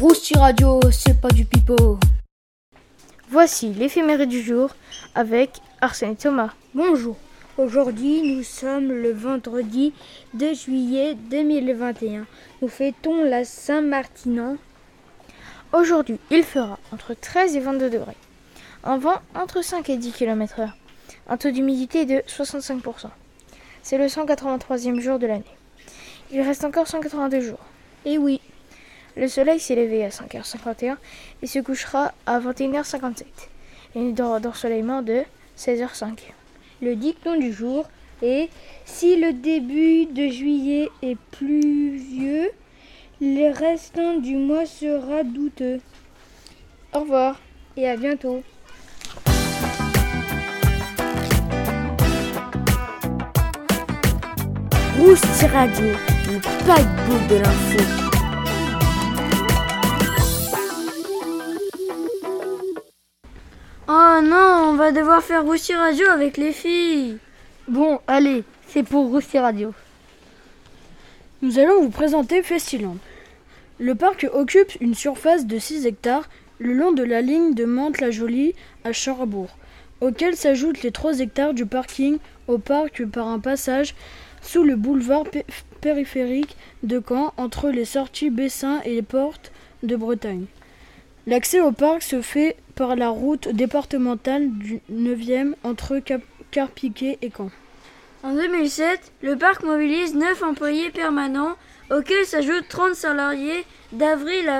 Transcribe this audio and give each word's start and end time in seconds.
Rousti 0.00 0.38
Radio, 0.38 0.78
c'est 0.92 1.20
pas 1.20 1.30
du 1.30 1.44
pipeau. 1.44 1.98
Voici 3.30 3.74
l'éphéméride 3.74 4.28
du 4.28 4.40
jour 4.40 4.70
avec 5.16 5.60
Arsène 5.80 6.14
Thomas. 6.14 6.50
Bonjour. 6.72 7.16
Aujourd'hui, 7.56 8.36
nous 8.36 8.44
sommes 8.44 8.92
le 8.92 9.10
vendredi 9.10 9.92
2 10.34 10.54
juillet 10.54 11.16
2021. 11.16 12.26
Nous 12.62 12.68
fêtons 12.68 13.24
la 13.24 13.44
Saint-Martinan. 13.44 14.56
Aujourd'hui, 15.72 16.20
il 16.30 16.44
fera 16.44 16.78
entre 16.92 17.14
13 17.14 17.56
et 17.56 17.60
22 17.60 17.90
degrés. 17.90 18.16
Un 18.84 18.98
vent 18.98 19.20
entre 19.34 19.64
5 19.64 19.90
et 19.90 19.96
10 19.96 20.12
km/h. 20.12 20.70
Un 21.28 21.36
taux 21.36 21.50
d'humidité 21.50 22.06
de 22.06 22.22
65%. 22.28 23.08
C'est 23.82 23.98
le 23.98 24.06
183e 24.06 25.00
jour 25.00 25.18
de 25.18 25.26
l'année. 25.26 25.56
Il 26.30 26.40
reste 26.42 26.62
encore 26.62 26.86
182 26.86 27.40
jours. 27.40 27.58
Et 28.04 28.16
oui, 28.16 28.40
le 29.18 29.26
soleil 29.26 29.58
s'est 29.58 29.74
levé 29.74 30.04
à 30.04 30.10
5h51 30.10 30.96
et 31.42 31.46
se 31.46 31.58
couchera 31.58 32.12
à 32.24 32.38
21h57. 32.38 33.24
Et 33.94 33.98
une 33.98 34.14
d'ensoleillement 34.14 35.02
de 35.02 35.22
16h05. 35.58 36.18
Le 36.80 36.94
dicton 36.94 37.36
du 37.36 37.52
jour 37.52 37.88
est 38.22 38.48
Si 38.84 39.16
le 39.16 39.32
début 39.32 40.06
de 40.06 40.28
juillet 40.28 40.88
est 41.02 41.18
pluvieux, 41.32 42.50
le 43.20 43.52
restant 43.52 44.18
du 44.18 44.36
mois 44.36 44.66
sera 44.66 45.24
douteux. 45.24 45.80
Au 46.94 47.00
revoir 47.00 47.40
et 47.76 47.88
à 47.88 47.96
bientôt. 47.96 48.42
Rousti 54.96 55.46
Radio, 55.46 55.86
le 56.26 56.40
paquebot 56.66 57.34
de 57.34 57.42
l'info. 57.42 58.07
Va 64.78 64.92
devoir 64.92 65.24
faire 65.24 65.42
Roussi 65.44 65.74
Radio 65.74 66.06
avec 66.06 66.36
les 66.36 66.52
filles. 66.52 67.18
Bon, 67.66 67.98
allez, 68.06 68.44
c'est 68.68 68.84
pour 68.84 69.08
Roussi 69.08 69.36
Radio. 69.36 69.74
Nous 71.42 71.58
allons 71.58 71.82
vous 71.82 71.90
présenter 71.90 72.44
Festiland. 72.44 72.96
Le 73.80 73.96
parc 73.96 74.28
occupe 74.32 74.80
une 74.80 74.94
surface 74.94 75.46
de 75.46 75.58
6 75.58 75.84
hectares 75.84 76.28
le 76.60 76.74
long 76.74 76.92
de 76.92 77.02
la 77.02 77.22
ligne 77.22 77.54
de 77.54 77.64
Mantes-la-Jolie 77.64 78.54
à 78.84 78.92
Cherbourg, 78.92 79.50
auquel 80.00 80.36
s'ajoutent 80.36 80.84
les 80.84 80.92
3 80.92 81.18
hectares 81.18 81.54
du 81.54 81.66
parking 81.66 82.18
au 82.46 82.58
parc 82.58 83.04
par 83.04 83.26
un 83.26 83.40
passage 83.40 83.96
sous 84.42 84.62
le 84.62 84.76
boulevard 84.76 85.24
périphérique 85.80 86.56
de 86.84 87.02
Caen 87.04 87.34
entre 87.36 87.70
les 87.70 87.84
sorties 87.84 88.30
Bessin 88.30 88.80
et 88.84 88.94
les 88.94 89.02
portes 89.02 89.50
de 89.82 89.96
Bretagne. 89.96 90.44
L'accès 91.28 91.60
au 91.60 91.72
parc 91.72 92.02
se 92.02 92.22
fait 92.22 92.56
par 92.74 92.96
la 92.96 93.10
route 93.10 93.48
départementale 93.48 94.48
du 94.48 94.80
9e 94.90 95.52
entre 95.62 96.00
Carpiquet 96.50 97.18
et 97.20 97.30
Caen. 97.30 97.50
En 98.22 98.32
2007, 98.32 99.12
le 99.20 99.36
parc 99.36 99.62
mobilise 99.62 100.14
9 100.14 100.42
employés 100.42 100.88
permanents, 100.88 101.54
auxquels 101.90 102.24
s'ajoutent 102.24 102.66
30 102.70 102.94
salariés 102.94 103.66
d'avril 103.92 104.50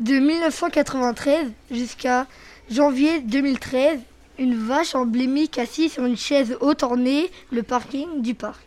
De 0.00 0.14
1993 0.14 1.52
jusqu'à 1.70 2.26
janvier 2.68 3.20
2013, 3.20 4.00
une 4.40 4.56
vache 4.56 4.96
emblémique 4.96 5.58
assise 5.58 5.92
sur 5.92 6.04
une 6.04 6.16
chaise 6.16 6.56
haute 6.60 6.82
ornée 6.82 7.30
le 7.52 7.62
parking 7.62 8.20
du 8.20 8.34
parc. 8.34 8.60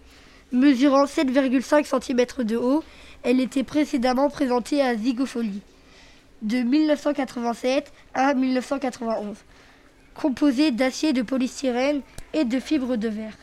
Mesurant 0.54 1.04
7,5 1.04 1.84
cm 1.84 2.46
de 2.46 2.56
haut, 2.56 2.86
elle 3.24 3.42
était 3.42 3.64
précédemment 3.64 4.30
présentée 4.30 4.82
à 4.82 4.96
Zygopholie. 4.96 5.62
De 6.42 6.60
1987 6.60 7.92
à 8.14 8.34
1991. 8.34 9.36
Composée 10.14 10.72
d'acier 10.72 11.12
de 11.12 11.22
polystyrène 11.22 12.00
et 12.34 12.46
de 12.46 12.62
fibres 12.62 12.96
de 12.96 13.10
verre. 13.10 13.38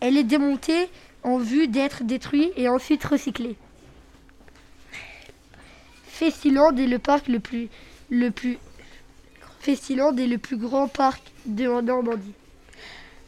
Elle 0.00 0.18
est 0.18 0.24
démontée 0.24 0.90
en 1.22 1.38
vue 1.38 1.66
d'être 1.66 2.04
détruit 2.04 2.52
et 2.56 2.68
ensuite 2.68 3.04
recyclé. 3.04 3.56
Festiland 6.12 6.76
est 6.76 6.86
le 6.86 6.98
parc 6.98 7.26
le 7.26 7.40
plus, 7.40 7.68
le 8.10 8.30
plus 8.30 8.58
Festiland 9.60 10.14
est 10.18 10.26
le 10.26 10.36
plus 10.36 10.58
grand 10.58 10.86
parc 10.86 11.22
de 11.46 11.64
Normandie. 11.80 12.34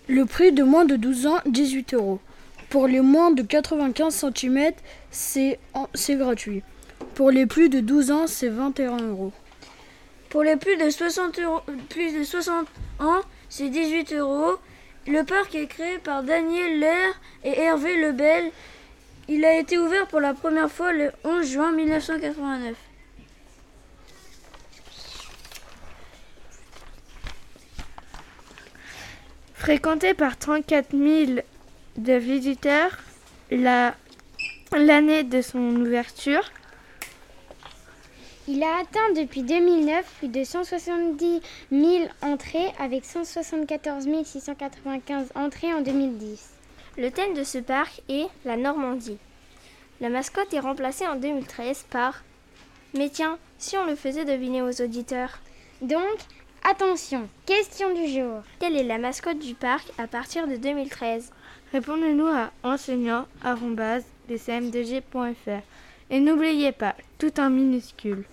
Le 0.07 0.27
prix 0.27 0.53
de 0.53 0.63
moins 0.63 0.85
de 0.85 0.97
12 0.97 1.27
ans, 1.27 1.39
18 1.47 1.95
euros. 1.95 2.21
Pour 2.69 2.87
les 2.87 3.01
moins 3.01 3.31
de 3.31 3.43
95 3.43 4.27
cm, 4.37 4.73
c'est 5.11 5.59
gratuit. 6.11 6.63
Pour 7.15 7.31
les 7.31 7.47
plus 7.47 7.71
de 7.71 7.81
12 7.81 8.11
ans, 8.11 8.27
c'est 8.27 8.51
21 8.51 8.99
euros. 8.99 9.33
Pour 10.29 10.43
les 10.43 10.57
plus 10.57 10.77
de 10.77 10.91
60, 10.91 11.41
plus 11.89 12.19
de 12.19 12.23
60 12.23 12.67
ans, 13.01 13.21
c'est 13.49 13.71
18 13.71 14.13
euros. 14.13 14.57
Le 15.07 15.23
parc 15.23 15.55
est 15.55 15.69
créé 15.69 15.99
par 15.99 16.23
Daniel 16.23 16.81
Lair 16.81 17.21
et 17.45 17.61
Hervé 17.61 17.97
Lebel. 17.97 18.51
Il 19.27 19.45
a 19.45 19.59
été 19.59 19.79
ouvert 19.79 20.07
pour 20.07 20.21
la 20.21 20.35
première 20.35 20.71
fois 20.71 20.93
le 20.93 21.11
11 21.25 21.51
juin 21.51 21.73
1989. 21.73 22.77
Fréquenté 29.55 30.13
par 30.13 30.37
34 30.37 30.91
000 30.91 31.41
de 31.97 32.13
visiteurs 32.13 32.99
l'année 33.51 35.23
de 35.23 35.41
son 35.41 35.75
ouverture, 35.77 36.53
il 38.47 38.63
a 38.63 38.81
atteint 38.81 39.13
depuis 39.17 39.43
2009 39.43 40.05
plus 40.19 40.29
de 40.29 40.45
170 40.45 41.41
000 41.73 42.09
entrées 42.21 42.73
avec 42.79 43.07
174 43.07 44.07
695 44.25 45.29
entrées 45.35 45.73
en 45.73 45.81
2010. 45.81 46.54
Le 46.97 47.11
thème 47.11 47.35
de 47.35 47.43
ce 47.43 47.59
parc 47.59 48.03
est 48.09 48.29
la 48.45 48.57
Normandie. 48.57 49.19
La 50.01 50.09
mascotte 50.09 50.55
est 50.55 50.61
remplacée 50.61 51.07
en 51.07 51.17
2013 51.17 51.87
par 51.91 52.23
Mais 52.97 53.09
tiens, 53.09 53.37
si 53.59 53.77
on 53.77 53.85
le 53.85 53.97
faisait 53.97 54.25
deviner 54.25 54.63
aux 54.63 54.81
auditeurs. 54.81 55.41
Donc, 55.83 56.19
attention, 56.63 57.29
question 57.47 57.93
du 57.93 58.07
jour. 58.07 58.43
Quelle 58.61 58.77
est 58.77 58.85
la 58.85 58.99
mascotte 58.99 59.41
du 59.41 59.55
parc 59.55 59.91
à 59.99 60.07
partir 60.07 60.47
de 60.47 60.55
2013 60.55 61.33
Répondez-nous 61.73 62.29
à 62.29 62.53
enseignant 62.63 63.27
Et 66.11 66.21
n'oubliez 66.21 66.71
pas, 66.71 66.95
tout 67.19 67.41
en 67.41 67.51
minuscule 67.51 68.25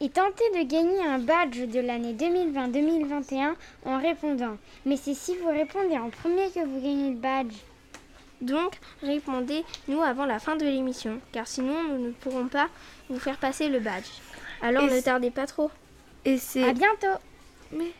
et 0.00 0.08
tentez 0.08 0.44
de 0.50 0.68
gagner 0.68 1.00
un 1.00 1.18
badge 1.18 1.60
de 1.66 1.80
l'année 1.80 2.14
2020-2021 2.14 3.54
en 3.84 3.98
répondant. 3.98 4.56
Mais 4.86 4.96
c'est 4.96 5.14
si 5.14 5.36
vous 5.36 5.48
répondez 5.48 5.98
en 5.98 6.10
premier 6.10 6.50
que 6.50 6.64
vous 6.64 6.80
gagnez 6.80 7.10
le 7.10 7.16
badge. 7.16 7.54
Donc, 8.40 8.78
répondez-nous 9.02 10.00
avant 10.00 10.24
la 10.24 10.38
fin 10.38 10.56
de 10.56 10.64
l'émission, 10.64 11.20
car 11.32 11.48
sinon 11.48 11.82
nous 11.88 11.98
ne 11.98 12.10
pourrons 12.12 12.46
pas 12.46 12.68
vous 13.08 13.18
faire 13.18 13.36
passer 13.36 13.68
le 13.68 13.80
badge. 13.80 14.06
Alors 14.62 14.84
ne 14.84 15.00
tardez 15.00 15.30
pas 15.30 15.46
trop. 15.46 15.70
Et 16.24 16.38
c'est 16.38 16.62
à 16.62 16.72
bientôt. 16.72 17.18
Mais 17.72 17.92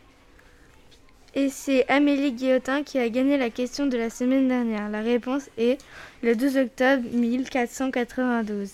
et 1.34 1.50
c'est 1.50 1.88
Amélie 1.88 2.32
Guillotin 2.32 2.82
qui 2.82 2.98
a 2.98 3.08
gagné 3.08 3.36
la 3.36 3.50
question 3.50 3.86
de 3.86 3.96
la 3.96 4.10
semaine 4.10 4.48
dernière. 4.48 4.88
La 4.88 5.02
réponse 5.02 5.50
est 5.58 5.78
le 6.22 6.34
12 6.34 6.56
octobre 6.56 7.02
1492. 7.12 8.72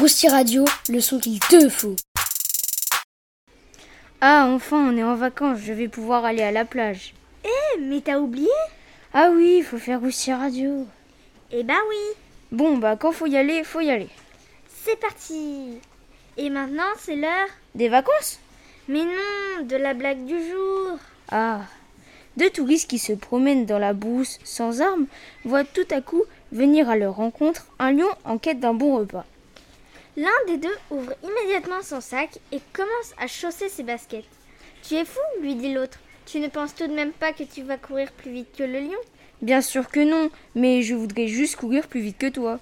Rousti 0.00 0.28
Radio, 0.28 0.64
le 0.88 0.98
son 0.98 1.18
qu'il 1.18 1.38
te 1.40 1.68
faut. 1.68 1.94
Ah, 4.22 4.46
enfin, 4.48 4.78
on 4.78 4.96
est 4.96 5.04
en 5.04 5.14
vacances, 5.14 5.58
je 5.62 5.74
vais 5.74 5.88
pouvoir 5.88 6.24
aller 6.24 6.40
à 6.40 6.50
la 6.50 6.64
plage. 6.64 7.12
Eh, 7.44 7.80
mais 7.80 8.00
t'as 8.00 8.18
oublié? 8.18 8.48
Ah 9.12 9.28
oui, 9.30 9.56
il 9.58 9.62
faut 9.62 9.76
faire 9.76 10.00
Rousti 10.00 10.32
Radio. 10.32 10.86
Eh 11.52 11.64
ben 11.64 11.76
oui. 11.90 12.16
Bon, 12.50 12.78
bah 12.78 12.96
quand 12.96 13.12
faut 13.12 13.26
y 13.26 13.36
aller, 13.36 13.62
faut 13.62 13.82
y 13.82 13.90
aller. 13.90 14.08
C'est 14.86 14.98
parti. 14.98 15.78
Et 16.38 16.48
maintenant, 16.48 16.94
c'est 16.98 17.16
l'heure 17.16 17.48
Des 17.74 17.90
vacances? 17.90 18.38
Mais 18.88 19.04
non, 19.04 19.66
de 19.66 19.76
la 19.76 19.92
blague 19.92 20.24
du 20.24 20.38
jour. 20.48 20.98
Ah. 21.30 21.60
Deux 22.38 22.48
touristes 22.48 22.88
qui 22.88 22.98
se 22.98 23.12
promènent 23.12 23.66
dans 23.66 23.78
la 23.78 23.92
brousse 23.92 24.38
sans 24.44 24.80
armes 24.80 25.08
voient 25.44 25.64
tout 25.64 25.88
à 25.90 26.00
coup 26.00 26.24
venir 26.52 26.88
à 26.88 26.96
leur 26.96 27.16
rencontre 27.16 27.66
un 27.78 27.92
lion 27.92 28.08
en 28.24 28.38
quête 28.38 28.60
d'un 28.60 28.72
bon 28.72 28.96
repas. 28.96 29.26
L'un 30.20 30.52
des 30.52 30.58
deux 30.58 30.76
ouvre 30.90 31.14
immédiatement 31.22 31.80
son 31.82 32.02
sac 32.02 32.40
et 32.52 32.60
commence 32.74 33.14
à 33.18 33.26
chausser 33.26 33.70
ses 33.70 33.82
baskets. 33.82 34.26
Tu 34.82 34.96
es 34.96 35.06
fou, 35.06 35.18
lui 35.40 35.54
dit 35.54 35.72
l'autre. 35.72 35.98
Tu 36.26 36.40
ne 36.40 36.48
penses 36.48 36.74
tout 36.74 36.86
de 36.86 36.92
même 36.92 37.12
pas 37.12 37.32
que 37.32 37.42
tu 37.42 37.62
vas 37.62 37.78
courir 37.78 38.12
plus 38.12 38.30
vite 38.30 38.48
que 38.54 38.62
le 38.62 38.80
lion 38.80 39.00
Bien 39.40 39.62
sûr 39.62 39.88
que 39.88 40.00
non, 40.00 40.28
mais 40.54 40.82
je 40.82 40.94
voudrais 40.94 41.26
juste 41.26 41.56
courir 41.56 41.88
plus 41.88 42.02
vite 42.02 42.18
que 42.18 42.26
toi. 42.28 42.58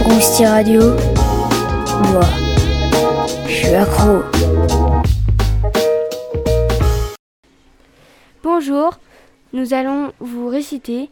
Rousti 0.00 0.46
Radio, 0.46 0.96
moi, 2.12 2.24
je 3.46 3.52
suis 3.52 3.74
accro. 3.74 4.22
Bonjour, 8.50 8.98
nous 9.52 9.74
allons 9.74 10.14
vous 10.20 10.48
réciter 10.48 11.10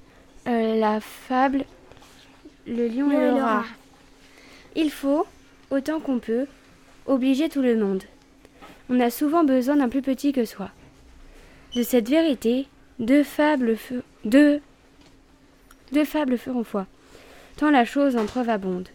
euh, 0.48 0.80
la 0.80 1.00
fable 1.00 1.66
Le 2.66 2.88
lion 2.88 3.10
et 3.10 3.30
le 3.30 3.34
rat. 3.42 3.64
Il 4.74 4.90
faut, 4.90 5.26
autant 5.70 6.00
qu'on 6.00 6.18
peut, 6.18 6.46
obliger 7.04 7.50
tout 7.50 7.60
le 7.60 7.76
monde. 7.76 8.02
On 8.88 8.98
a 9.00 9.10
souvent 9.10 9.44
besoin 9.44 9.76
d'un 9.76 9.90
plus 9.90 10.00
petit 10.00 10.32
que 10.32 10.46
soi. 10.46 10.70
De 11.74 11.82
cette 11.82 12.08
vérité, 12.08 12.68
deux 13.00 13.22
fables, 13.22 13.74
fe- 13.74 14.02
deux, 14.24 14.62
deux 15.92 16.06
fables 16.06 16.38
feront 16.38 16.64
foi, 16.64 16.86
tant 17.58 17.70
la 17.70 17.84
chose 17.84 18.16
en 18.16 18.24
preuve 18.24 18.48
abonde. 18.48 18.88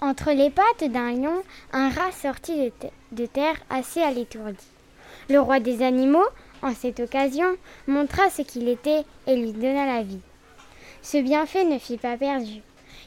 Entre 0.00 0.30
les 0.32 0.48
pattes 0.48 0.90
d'un 0.90 1.12
lion, 1.12 1.42
un 1.74 1.90
rat 1.90 2.12
sortit 2.12 2.56
de, 2.64 2.70
te- 2.70 2.86
de 3.14 3.26
terre 3.26 3.56
assez 3.68 4.00
à 4.00 4.10
l'étourdi. 4.10 4.64
Le 5.28 5.38
roi 5.38 5.60
des 5.60 5.82
animaux, 5.82 6.24
en 6.62 6.74
cette 6.74 7.00
occasion, 7.00 7.56
montra 7.86 8.30
ce 8.30 8.42
qu'il 8.42 8.68
était 8.68 9.04
et 9.26 9.36
lui 9.36 9.52
donna 9.52 9.86
la 9.86 10.02
vie. 10.02 10.20
Ce 11.02 11.18
bienfait 11.18 11.64
ne 11.64 11.78
fut 11.78 11.98
pas 11.98 12.16
perdu. 12.16 12.62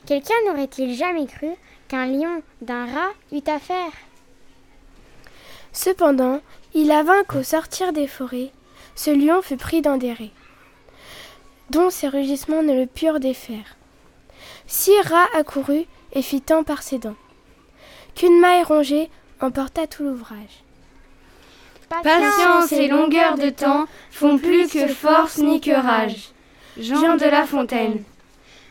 Quelqu'un 0.06 0.36
n'aurait-il 0.46 0.94
jamais 0.96 1.26
cru 1.26 1.50
qu'un 1.88 2.06
lion 2.06 2.42
d'un 2.62 2.86
rat 2.86 3.12
eût 3.32 3.50
affaire? 3.50 3.92
Cependant, 5.72 6.42
il 6.74 6.92
avint 6.92 7.24
qu'au 7.24 7.44
sortir 7.44 7.94
des 7.94 8.08
forêts, 8.08 8.52
ce 8.96 9.12
lion 9.12 9.42
fut 9.42 9.58
pris 9.58 9.82
dans 9.82 9.98
des 9.98 10.14
raies, 10.14 10.32
dont 11.70 11.90
ses 11.90 12.08
rugissements 12.08 12.64
ne 12.64 12.74
le 12.74 12.86
purent 12.86 13.20
défaire. 13.20 13.78
Six 14.68 15.00
rats 15.06 15.28
accourut 15.36 15.86
et 16.14 16.22
fit 16.22 16.42
tant 16.42 16.64
par 16.64 16.84
ses 16.84 16.98
dents, 16.98 17.16
qu'une 18.16 18.40
maille 18.40 18.64
rongée 18.64 19.10
emporta 19.42 19.88
tout 19.88 20.04
l'ouvrage. 20.04 20.65
Patience 21.90 22.72
et 22.72 22.88
longueur 22.88 23.38
de 23.38 23.50
temps 23.50 23.86
font 24.12 24.38
plus 24.38 24.68
que 24.68 24.88
force 24.88 25.38
ni 25.38 25.62
que 25.62 25.72
rage. 25.72 26.32
Jean 26.78 27.16
de 27.16 27.26
La 27.26 27.46
Fontaine. 27.46 28.04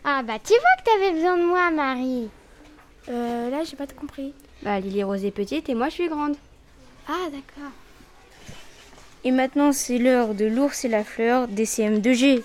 Ah 0.05 0.23
bah 0.23 0.39
tu 0.43 0.53
vois 0.53 0.77
que 0.79 0.85
t'avais 0.85 1.13
besoin 1.13 1.39
de 1.39 1.45
moi, 1.45 1.71
Marie. 1.71 2.29
Euh, 3.09 3.51
là, 3.51 3.65
j'ai 3.65 3.77
pas 3.77 3.87
tout 3.87 3.97
compris. 3.97 4.35
Bah, 4.63 4.81
Lily 4.81 5.03
Rose 5.03 5.25
est 5.25 5.31
petite 5.31 5.69
et 5.69 5.75
moi 5.75 5.89
je 5.89 5.95
suis 5.95 6.09
grande. 6.09 6.37
Ah, 7.09 7.31
d'accord. 7.31 7.71
Et 9.25 9.31
maintenant, 9.31 9.73
c'est 9.73 9.99
l'heure 9.99 10.35
de 10.35 10.45
l'ours 10.45 10.85
et 10.85 10.89
la 10.89 11.05
fleur 11.05 11.49
des 11.49 11.65
CM2G. 11.65 12.43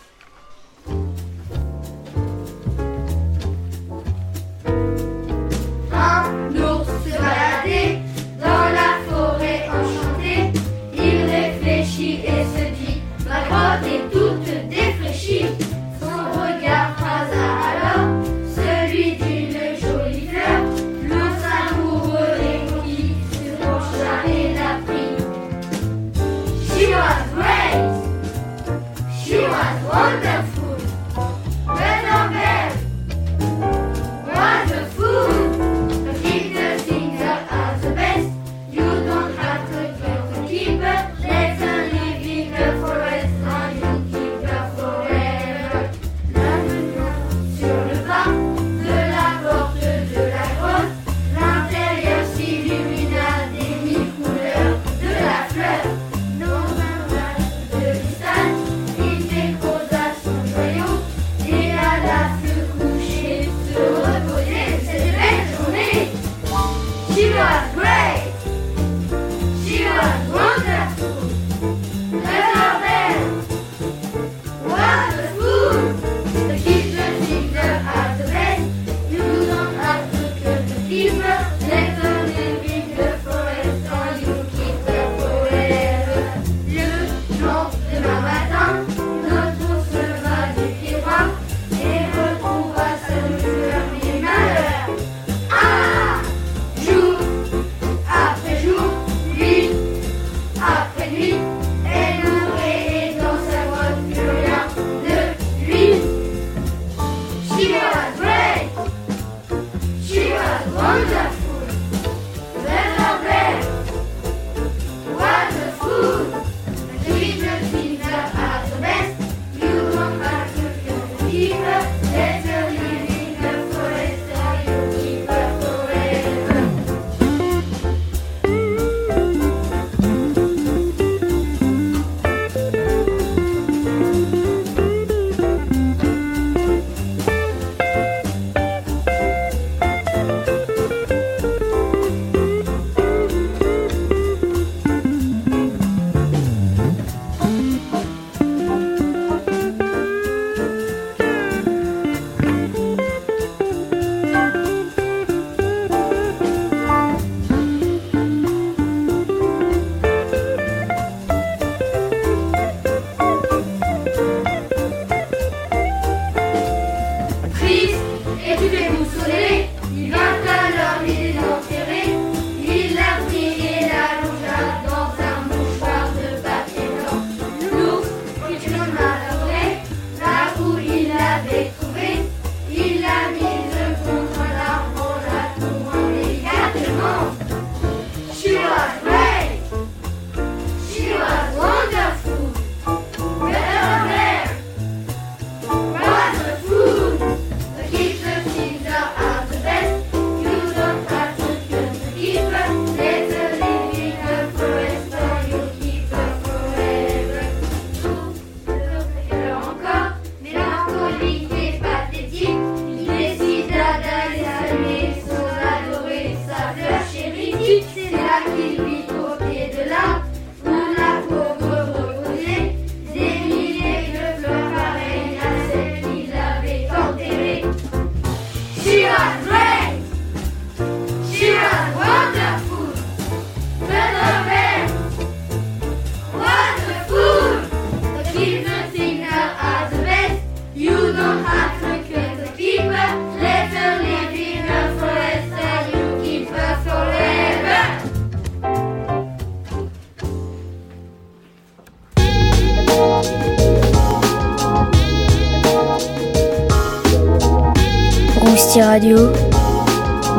Radio. 258.82 259.18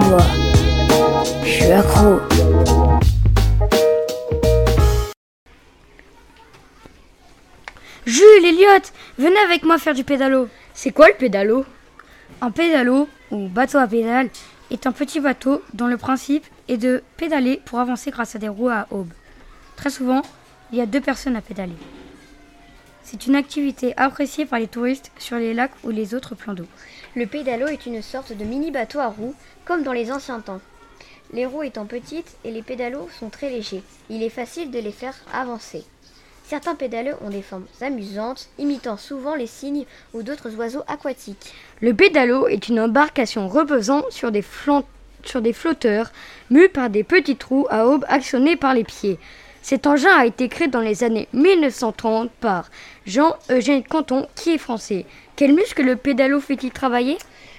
Moi, 0.08 0.18
je 1.44 1.48
suis 1.48 1.72
accro. 1.72 2.20
Jules, 8.06 8.44
Elliot, 8.44 8.66
venez 9.18 9.38
avec 9.44 9.64
moi 9.64 9.78
faire 9.78 9.94
du 9.94 10.04
pédalo. 10.04 10.48
C'est 10.74 10.90
quoi 10.90 11.08
le 11.08 11.14
pédalo? 11.14 11.64
Un 12.40 12.50
pédalo, 12.50 13.08
ou 13.30 13.48
bateau 13.48 13.78
à 13.78 13.86
pédale, 13.86 14.30
est 14.70 14.86
un 14.86 14.92
petit 14.92 15.20
bateau 15.20 15.62
dont 15.74 15.86
le 15.86 15.96
principe 15.96 16.46
est 16.68 16.78
de 16.78 17.02
pédaler 17.16 17.60
pour 17.64 17.80
avancer 17.80 18.10
grâce 18.10 18.36
à 18.36 18.38
des 18.38 18.48
roues 18.48 18.70
à 18.70 18.86
aubes. 18.90 19.12
Très 19.76 19.90
souvent, 19.90 20.22
il 20.72 20.78
y 20.78 20.80
a 20.82 20.86
deux 20.86 21.00
personnes 21.00 21.36
à 21.36 21.42
pédaler. 21.42 21.76
C'est 23.02 23.26
une 23.26 23.34
activité 23.34 23.92
appréciée 23.96 24.46
par 24.46 24.58
les 24.58 24.68
touristes 24.68 25.10
sur 25.18 25.36
les 25.36 25.52
lacs 25.52 25.72
ou 25.84 25.90
les 25.90 26.14
autres 26.14 26.34
plans 26.34 26.54
d'eau. 26.54 26.66
Le 27.16 27.26
pédalo 27.26 27.66
est 27.66 27.86
une 27.86 28.02
sorte 28.02 28.32
de 28.32 28.44
mini 28.44 28.70
bateau 28.70 29.00
à 29.00 29.08
roues, 29.08 29.34
comme 29.64 29.82
dans 29.82 29.92
les 29.92 30.12
anciens 30.12 30.38
temps. 30.40 30.60
Les 31.32 31.44
roues 31.44 31.64
étant 31.64 31.84
petites 31.84 32.36
et 32.44 32.52
les 32.52 32.62
pédalos 32.62 33.08
sont 33.18 33.30
très 33.30 33.50
légers, 33.50 33.82
il 34.10 34.22
est 34.22 34.28
facile 34.28 34.70
de 34.70 34.78
les 34.78 34.92
faire 34.92 35.16
avancer. 35.32 35.82
Certains 36.44 36.76
pédalos 36.76 37.16
ont 37.20 37.30
des 37.30 37.42
formes 37.42 37.66
amusantes, 37.80 38.48
imitant 38.58 38.96
souvent 38.96 39.34
les 39.34 39.48
cygnes 39.48 39.86
ou 40.14 40.22
d'autres 40.22 40.54
oiseaux 40.56 40.82
aquatiques. 40.86 41.52
Le 41.80 41.94
pédalo 41.94 42.46
est 42.46 42.68
une 42.68 42.80
embarcation 42.80 43.48
reposant 43.48 44.02
sur 44.10 44.30
des, 44.30 44.42
flotteurs 44.42 46.12
mus 46.50 46.68
par 46.68 46.90
des 46.90 47.04
petites 47.04 47.42
roues 47.42 47.66
à 47.70 47.86
aubes 47.86 48.04
actionnées 48.08 48.56
par 48.56 48.74
les 48.74 48.84
pieds. 48.84 49.18
Cet 49.62 49.86
engin 49.86 50.16
a 50.16 50.26
été 50.26 50.48
créé 50.48 50.68
dans 50.68 50.80
les 50.80 51.04
années 51.04 51.28
1930 51.32 52.30
par 52.40 52.70
Jean-Eugène 53.06 53.84
Canton, 53.84 54.26
qui 54.34 54.54
est 54.54 54.58
français. 54.58 55.06
Quel 55.36 55.54
muscle 55.54 55.82
le 55.82 55.96
pédalo 55.96 56.40
fait-il 56.40 56.70
travailler? 56.70 57.16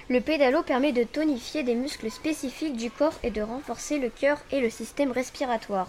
Le 0.08 0.20
pédalo 0.20 0.62
permet 0.62 0.92
de 0.92 1.04
tonifier 1.04 1.62
des 1.62 1.74
muscles 1.74 2.10
spécifiques 2.10 2.76
du 2.76 2.90
corps 2.90 3.18
et 3.22 3.30
de 3.30 3.42
renforcer 3.42 3.98
le 3.98 4.08
cœur 4.08 4.38
et 4.52 4.60
le 4.60 4.70
système 4.70 5.10
respiratoire. 5.10 5.88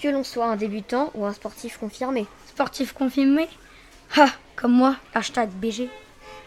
Que 0.00 0.08
l'on 0.08 0.24
soit 0.24 0.46
un 0.46 0.56
débutant 0.56 1.10
ou 1.14 1.24
un 1.24 1.32
sportif 1.32 1.78
confirmé. 1.78 2.26
Sportif 2.46 2.92
confirmé? 2.92 3.48
Ah, 4.16 4.30
comme 4.56 4.72
moi, 4.72 4.96
hashtag 5.14 5.50
BG. 5.50 5.88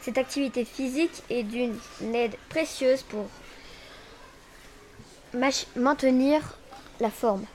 Cette 0.01 0.17
activité 0.17 0.65
physique 0.65 1.23
est 1.29 1.43
d'une 1.43 1.75
aide 2.13 2.35
précieuse 2.49 3.01
pour 3.03 3.25
maintenir 5.75 6.57
la 6.99 7.09
forme. 7.09 7.45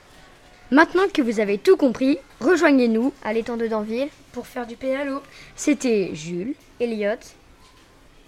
Maintenant 0.69 1.07
que 1.13 1.21
vous 1.21 1.39
avez 1.39 1.57
tout 1.57 1.77
compris, 1.77 2.17
rejoignez-nous 2.39 3.13
À 3.23 3.33
l'étang 3.33 3.57
de 3.57 3.67
Danville, 3.67 4.09
pour 4.31 4.47
faire 4.47 4.67
du 4.67 4.75
pédalo. 4.75 5.21
C'était 5.55 6.11
Jules 6.13 6.55
Elliot, 6.81 7.19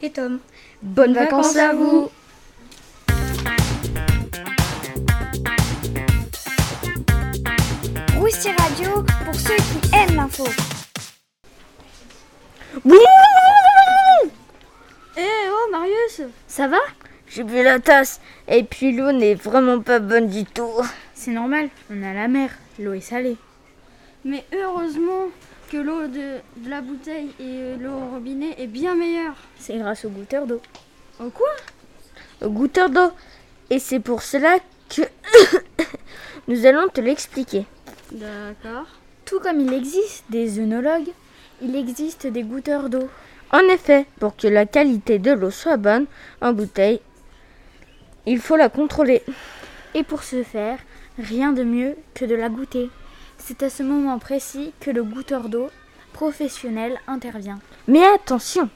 et 0.03 0.11
Tom. 0.11 0.39
Bonnes 0.83 1.15
vacances 1.15 1.55
à 1.57 1.73
vous 1.73 2.11
Rousti 8.15 8.49
Radio 8.51 9.03
pour 9.25 9.33
ceux 9.33 9.55
qui 9.55 9.95
aiment 9.95 10.17
l'info. 10.17 10.45
Eh 15.17 15.49
oh 15.49 15.71
Marius 15.71 16.21
Ça 16.47 16.67
va 16.67 16.77
J'ai 17.27 17.43
bu 17.43 17.63
la 17.63 17.79
tasse. 17.79 18.21
Et 18.47 18.63
puis 18.63 18.95
l'eau 18.95 19.11
n'est 19.11 19.33
vraiment 19.33 19.79
pas 19.79 19.97
bonne 19.97 20.27
du 20.27 20.45
tout. 20.45 20.69
C'est 21.15 21.31
normal, 21.31 21.69
on 21.89 22.03
a 22.03 22.13
la 22.13 22.27
mer, 22.27 22.51
l'eau 22.77 22.93
est 22.93 23.01
salée. 23.01 23.37
Mais 24.23 24.45
heureusement 24.53 25.29
que 25.73 25.77
l'eau 25.79 26.05
de, 26.05 26.37
de 26.57 26.69
la 26.69 26.81
bouteille 26.81 27.31
et 27.39 27.75
l'eau 27.79 27.93
au 27.93 28.13
robinet 28.13 28.53
est 28.59 28.67
bien 28.67 28.93
meilleure. 28.93 29.33
C'est 29.57 29.79
grâce 29.79 30.05
au 30.05 30.09
goûteur 30.09 30.45
d'eau. 30.45 30.61
Oh 31.19 31.31
quoi? 31.33 31.49
Au 32.43 32.49
goûteur 32.49 32.91
d'eau. 32.91 33.09
Et 33.71 33.79
c'est 33.79 33.99
pour 33.99 34.21
cela 34.21 34.59
que 34.87 35.01
nous 36.47 36.67
allons 36.67 36.89
te 36.89 37.01
l'expliquer. 37.01 37.65
D'accord. 38.11 38.85
Tout 39.25 39.39
comme 39.39 39.61
il 39.61 39.73
existe 39.73 40.25
des 40.29 40.59
œnologues, 40.59 41.09
il 41.59 41.75
existe 41.75 42.27
des 42.27 42.43
goûteurs 42.43 42.87
d'eau. 42.87 43.09
En 43.51 43.67
effet, 43.73 44.05
pour 44.19 44.35
que 44.35 44.47
la 44.47 44.67
qualité 44.67 45.17
de 45.17 45.31
l'eau 45.31 45.49
soit 45.49 45.77
bonne 45.77 46.05
en 46.39 46.53
bouteille, 46.53 47.01
il 48.27 48.37
faut 48.37 48.57
la 48.57 48.69
contrôler. 48.69 49.23
Et 49.95 50.03
pour 50.03 50.21
ce 50.21 50.43
faire, 50.43 50.77
rien 51.17 51.51
de 51.51 51.63
mieux 51.63 51.95
que 52.13 52.25
de 52.25 52.35
la 52.35 52.49
goûter. 52.49 52.91
C'est 53.45 53.61
à 53.61 53.69
ce 53.69 53.83
moment 53.83 54.19
précis 54.19 54.71
que 54.79 54.89
le 54.89 55.03
goûteur 55.03 55.49
d'eau 55.49 55.69
professionnel 56.13 56.97
intervient. 57.07 57.59
Mais 57.89 58.03
attention, 58.15 58.69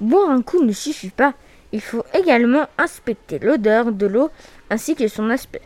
boire 0.00 0.30
un 0.30 0.42
coup 0.42 0.62
ne 0.62 0.72
suffit 0.72 1.10
pas. 1.10 1.34
Il 1.72 1.80
faut 1.80 2.04
également 2.14 2.68
inspecter 2.78 3.40
l'odeur 3.40 3.90
de 3.90 4.06
l'eau 4.06 4.30
ainsi 4.70 4.94
que 4.94 5.08
son 5.08 5.28
aspect. 5.28 5.62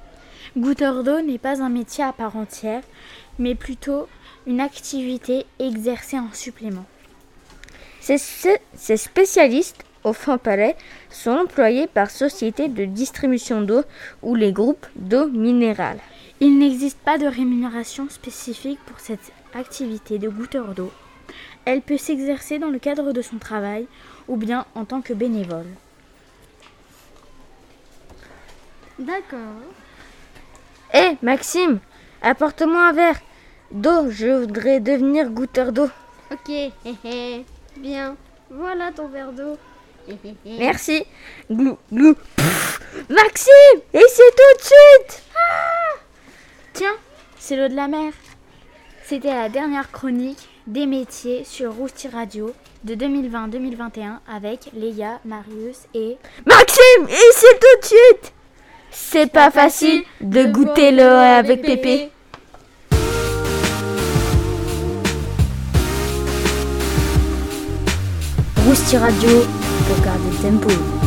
Goûteur 0.56 1.04
d'eau 1.04 1.20
n'est 1.20 1.36
pas 1.36 1.62
un 1.62 1.68
métier 1.68 2.02
à 2.02 2.14
part 2.14 2.34
entière, 2.36 2.82
mais 3.38 3.54
plutôt 3.54 4.08
une 4.46 4.60
activité 4.60 5.44
exercée 5.58 6.18
en 6.18 6.32
supplément. 6.32 6.86
Ces, 8.00 8.16
spécialistes 8.96 9.84
au 10.02 10.14
fin 10.14 10.38
palais 10.38 10.76
sont 11.10 11.32
employés 11.32 11.86
par 11.86 12.10
sociétés 12.10 12.68
de 12.68 12.86
distribution 12.86 13.60
d'eau 13.60 13.82
ou 14.22 14.34
les 14.34 14.52
groupes 14.52 14.86
d'eau 14.96 15.28
minérale. 15.28 15.98
Il 16.42 16.58
n'existe 16.58 16.98
pas 16.98 17.18
de 17.18 17.26
rémunération 17.26 18.08
spécifique 18.08 18.80
pour 18.86 18.98
cette 18.98 19.32
activité 19.54 20.18
de 20.18 20.28
goûteur 20.28 20.74
d'eau. 20.74 20.90
Elle 21.66 21.82
peut 21.82 21.98
s'exercer 21.98 22.58
dans 22.58 22.70
le 22.70 22.78
cadre 22.78 23.12
de 23.12 23.20
son 23.20 23.36
travail 23.36 23.86
ou 24.26 24.36
bien 24.36 24.64
en 24.74 24.86
tant 24.86 25.02
que 25.02 25.12
bénévole. 25.12 25.66
D'accord. 28.98 29.60
Hé 30.94 31.18
Maxime, 31.22 31.78
apporte-moi 32.22 32.88
un 32.88 32.92
verre 32.92 33.20
d'eau, 33.70 34.10
je 34.10 34.40
voudrais 34.40 34.80
devenir 34.80 35.28
goûteur 35.30 35.72
d'eau. 35.72 35.90
Ok, 36.30 36.50
bien. 37.76 38.16
Voilà 38.50 38.92
ton 38.92 39.08
verre 39.08 39.32
d'eau. 39.32 39.56
Merci. 40.44 41.04
Glou, 41.50 41.78
glou. 41.92 42.14
Pff, 42.36 42.80
Maxime, 43.10 43.80
et 43.92 44.04
c'est 44.08 44.30
tout 44.30 44.58
de 44.58 44.62
suite. 44.62 45.22
Tiens, 46.80 46.96
c'est 47.38 47.58
l'eau 47.58 47.68
de 47.68 47.76
la 47.76 47.88
mer. 47.88 48.10
C'était 49.04 49.34
la 49.34 49.50
dernière 49.50 49.90
chronique 49.90 50.48
des 50.66 50.86
métiers 50.86 51.44
sur 51.44 51.74
Rousti 51.74 52.08
Radio 52.08 52.54
de 52.84 52.94
2020-2021 52.94 54.20
avec 54.26 54.70
Léa, 54.72 55.20
Marius 55.26 55.80
et 55.92 56.16
Maxime, 56.46 57.06
et 57.06 57.32
c'est 57.34 57.60
tout 57.60 57.80
de 57.82 57.84
suite. 57.84 58.32
C'est 58.90 59.30
pas 59.30 59.50
facile 59.50 60.04
de 60.22 60.44
goûter 60.44 60.90
l'eau 60.90 61.02
avec 61.02 61.60
Pépé. 61.60 62.10
Rousti 68.66 68.96
Radio 68.96 69.42
pour 69.86 70.02
garder 70.02 70.30
le 70.30 70.58
tempo. 70.58 70.99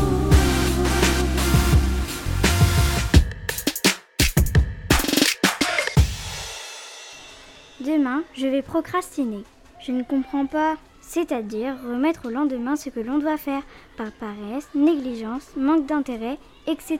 Demain, 7.93 8.23
je 8.33 8.47
vais 8.47 8.63
procrastiner. 8.63 9.43
Je 9.79 9.91
ne 9.91 10.01
comprends 10.01 10.47
pas. 10.47 10.77
C'est-à-dire 10.99 11.75
remettre 11.83 12.25
au 12.25 12.31
lendemain 12.31 12.75
ce 12.75 12.89
que 12.89 12.99
l'on 12.99 13.19
doit 13.19 13.37
faire 13.37 13.61
par 13.97 14.11
paresse, 14.13 14.67
négligence, 14.73 15.51
manque 15.55 15.85
d'intérêt, 15.85 16.39
etc. 16.65 16.99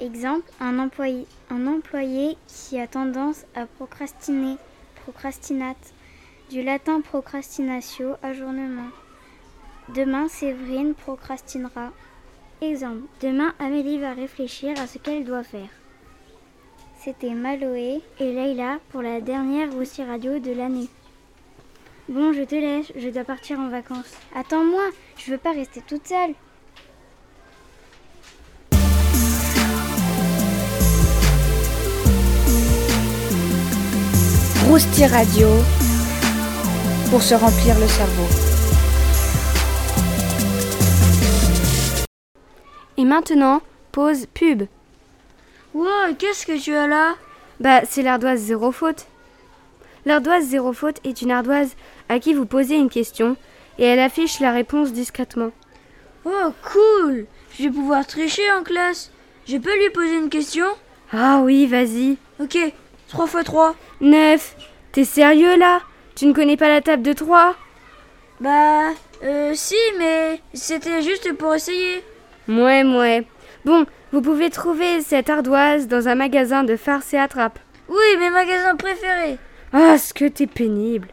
Exemple, 0.00 0.50
un 0.58 0.78
employé, 0.78 1.26
un 1.50 1.66
employé 1.66 2.38
qui 2.46 2.80
a 2.80 2.86
tendance 2.86 3.44
à 3.54 3.66
procrastiner, 3.66 4.56
procrastinate. 5.02 5.92
Du 6.48 6.62
latin 6.62 7.02
procrastinatio, 7.02 8.14
ajournement. 8.22 8.88
Demain, 9.94 10.28
Séverine 10.28 10.94
procrastinera. 10.94 11.92
Exemple, 12.62 13.02
demain, 13.20 13.52
Amélie 13.58 13.98
va 13.98 14.14
réfléchir 14.14 14.80
à 14.80 14.86
ce 14.86 14.96
qu'elle 14.96 15.24
doit 15.24 15.42
faire. 15.42 15.68
C'était 17.06 17.34
Maloé 17.34 18.00
et 18.18 18.32
Leïla 18.32 18.80
pour 18.90 19.00
la 19.00 19.20
dernière 19.20 19.72
Roussi 19.72 20.02
Radio 20.02 20.40
de 20.40 20.50
l'année. 20.50 20.88
Bon, 22.08 22.32
je 22.32 22.42
te 22.42 22.56
laisse, 22.56 22.92
je 22.96 23.10
dois 23.10 23.22
partir 23.22 23.60
en 23.60 23.68
vacances. 23.68 24.12
Attends-moi, 24.34 24.82
je 25.16 25.30
veux 25.30 25.38
pas 25.38 25.52
rester 25.52 25.82
toute 25.86 26.04
seule. 26.04 26.34
Rousti 34.68 35.06
Radio 35.06 35.46
pour 37.10 37.22
se 37.22 37.34
remplir 37.36 37.78
le 37.78 37.86
cerveau. 37.86 38.26
Et 42.96 43.04
maintenant, 43.04 43.60
pause 43.92 44.26
pub. 44.34 44.64
Wow, 45.76 46.14
qu'est-ce 46.18 46.46
que 46.46 46.58
tu 46.58 46.74
as 46.74 46.86
là? 46.86 47.16
Bah, 47.60 47.82
c'est 47.84 48.00
l'ardoise 48.00 48.40
zéro 48.40 48.72
faute. 48.72 49.04
L'ardoise 50.06 50.44
zéro 50.44 50.72
faute 50.72 51.00
est 51.04 51.20
une 51.20 51.30
ardoise 51.30 51.76
à 52.08 52.18
qui 52.18 52.32
vous 52.32 52.46
posez 52.46 52.76
une 52.76 52.88
question 52.88 53.36
et 53.78 53.84
elle 53.84 53.98
affiche 53.98 54.40
la 54.40 54.52
réponse 54.52 54.94
discrètement. 54.94 55.50
Oh, 56.24 56.50
cool 56.72 57.26
Je 57.58 57.64
vais 57.64 57.70
pouvoir 57.70 58.06
tricher 58.06 58.50
en 58.52 58.62
classe. 58.62 59.10
Je 59.46 59.58
peux 59.58 59.76
lui 59.78 59.90
poser 59.90 60.16
une 60.16 60.30
question? 60.30 60.64
Ah 61.12 61.42
oui, 61.44 61.66
vas-y. 61.66 62.16
Ok, 62.40 62.56
3 63.08 63.26
x 63.26 63.44
3. 63.44 63.74
9. 64.00 64.56
T'es 64.92 65.04
sérieux 65.04 65.58
là? 65.58 65.82
Tu 66.14 66.24
ne 66.24 66.32
connais 66.32 66.56
pas 66.56 66.70
la 66.70 66.80
table 66.80 67.02
de 67.02 67.12
3 67.12 67.54
Bah, 68.40 68.92
euh, 69.22 69.52
si, 69.54 69.76
mais 69.98 70.40
c'était 70.54 71.02
juste 71.02 71.34
pour 71.34 71.54
essayer. 71.54 72.02
Mouais, 72.48 72.82
mouais. 72.82 73.26
Bon, 73.66 73.84
vous 74.12 74.22
pouvez 74.22 74.50
trouver 74.50 75.00
cette 75.00 75.30
ardoise 75.30 75.88
dans 75.88 76.08
un 76.08 76.14
magasin 76.14 76.64
de 76.64 76.76
farce 76.76 77.12
et 77.12 77.18
attrape. 77.18 77.58
Oui, 77.88 78.18
mes 78.18 78.30
magasins 78.30 78.76
préférés. 78.76 79.38
Ah, 79.72 79.98
ce 79.98 80.14
que 80.14 80.26
t'es 80.26 80.46
pénible. 80.46 81.08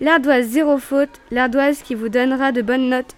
L'ardoise 0.00 0.46
zéro 0.46 0.78
faute, 0.78 1.20
l'ardoise 1.30 1.82
qui 1.82 1.94
vous 1.94 2.08
donnera 2.08 2.52
de 2.52 2.62
bonnes 2.62 2.88
notes. 2.88 3.14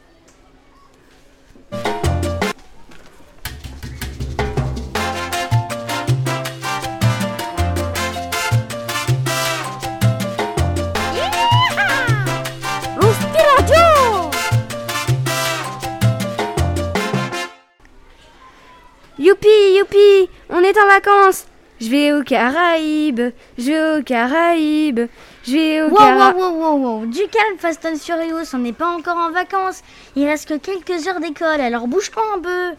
Youpi, 19.30 19.76
youpi, 19.76 20.28
on 20.48 20.58
est 20.58 20.76
en 20.76 20.86
vacances. 20.88 21.46
Je 21.80 21.88
vais 21.88 22.12
aux 22.12 22.24
Caraïbes, 22.24 23.30
je 23.56 23.64
vais 23.70 24.00
aux 24.00 24.02
Caraïbes, 24.02 25.06
je 25.46 25.52
vais 25.52 25.82
aux 25.82 25.88
Wow, 25.90 25.96
Caraïbes. 25.98 26.36
wow, 26.36 26.50
wow, 26.50 26.76
wow, 26.76 26.98
wow. 27.02 27.06
Du 27.06 27.20
calme, 27.28 27.56
Fast 27.58 27.86
and 27.86 27.94
Furious, 27.96 28.52
on 28.54 28.58
n'est 28.58 28.72
pas 28.72 28.88
encore 28.88 29.16
en 29.18 29.30
vacances. 29.30 29.82
Il 30.16 30.26
reste 30.26 30.48
que 30.48 30.54
quelques 30.58 31.06
heures 31.06 31.20
d'école, 31.20 31.60
alors 31.60 31.86
bouge-toi 31.86 32.24
un 32.36 32.40
peu. 32.40 32.70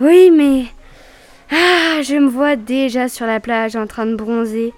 Oui, 0.00 0.32
mais. 0.32 0.64
Ah, 1.52 2.02
je 2.02 2.16
me 2.16 2.28
vois 2.28 2.56
déjà 2.56 3.08
sur 3.08 3.26
la 3.26 3.38
plage 3.38 3.76
en 3.76 3.86
train 3.86 4.06
de 4.06 4.16
bronzer, 4.16 4.72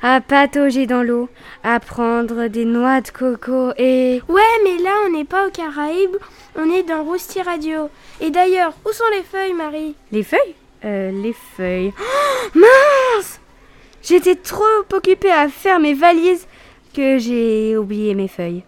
à 0.00 0.20
patauger 0.20 0.86
dans 0.86 1.02
l'eau, 1.02 1.28
à 1.64 1.80
prendre 1.80 2.46
des 2.46 2.64
noix 2.64 3.00
de 3.00 3.10
coco 3.10 3.72
et. 3.78 4.22
Ouais, 4.28 4.42
mais 4.62 4.78
là, 4.80 4.92
on 5.06 5.10
n'est 5.10 5.24
pas 5.24 5.48
aux 5.48 5.50
Caraïbes, 5.50 6.16
on 6.56 6.70
est 6.70 6.84
dans 6.84 7.02
Rousti 7.02 7.42
Radio. 7.42 7.88
Et 8.20 8.30
d'ailleurs, 8.30 8.72
où 8.86 8.92
sont 8.92 9.04
les 9.12 9.22
feuilles, 9.24 9.54
Marie? 9.54 9.96
Les 10.12 10.22
feuilles? 10.22 10.54
Euh, 10.84 11.10
les 11.12 11.32
feuilles. 11.32 11.92
Oh, 11.98 12.58
mince 12.58 13.40
J'étais 14.02 14.34
trop 14.34 14.64
occupée 14.92 15.30
à 15.30 15.48
faire 15.48 15.78
mes 15.78 15.94
valises 15.94 16.46
que 16.94 17.18
j'ai 17.18 17.76
oublié 17.76 18.14
mes 18.14 18.28
feuilles. 18.28 18.64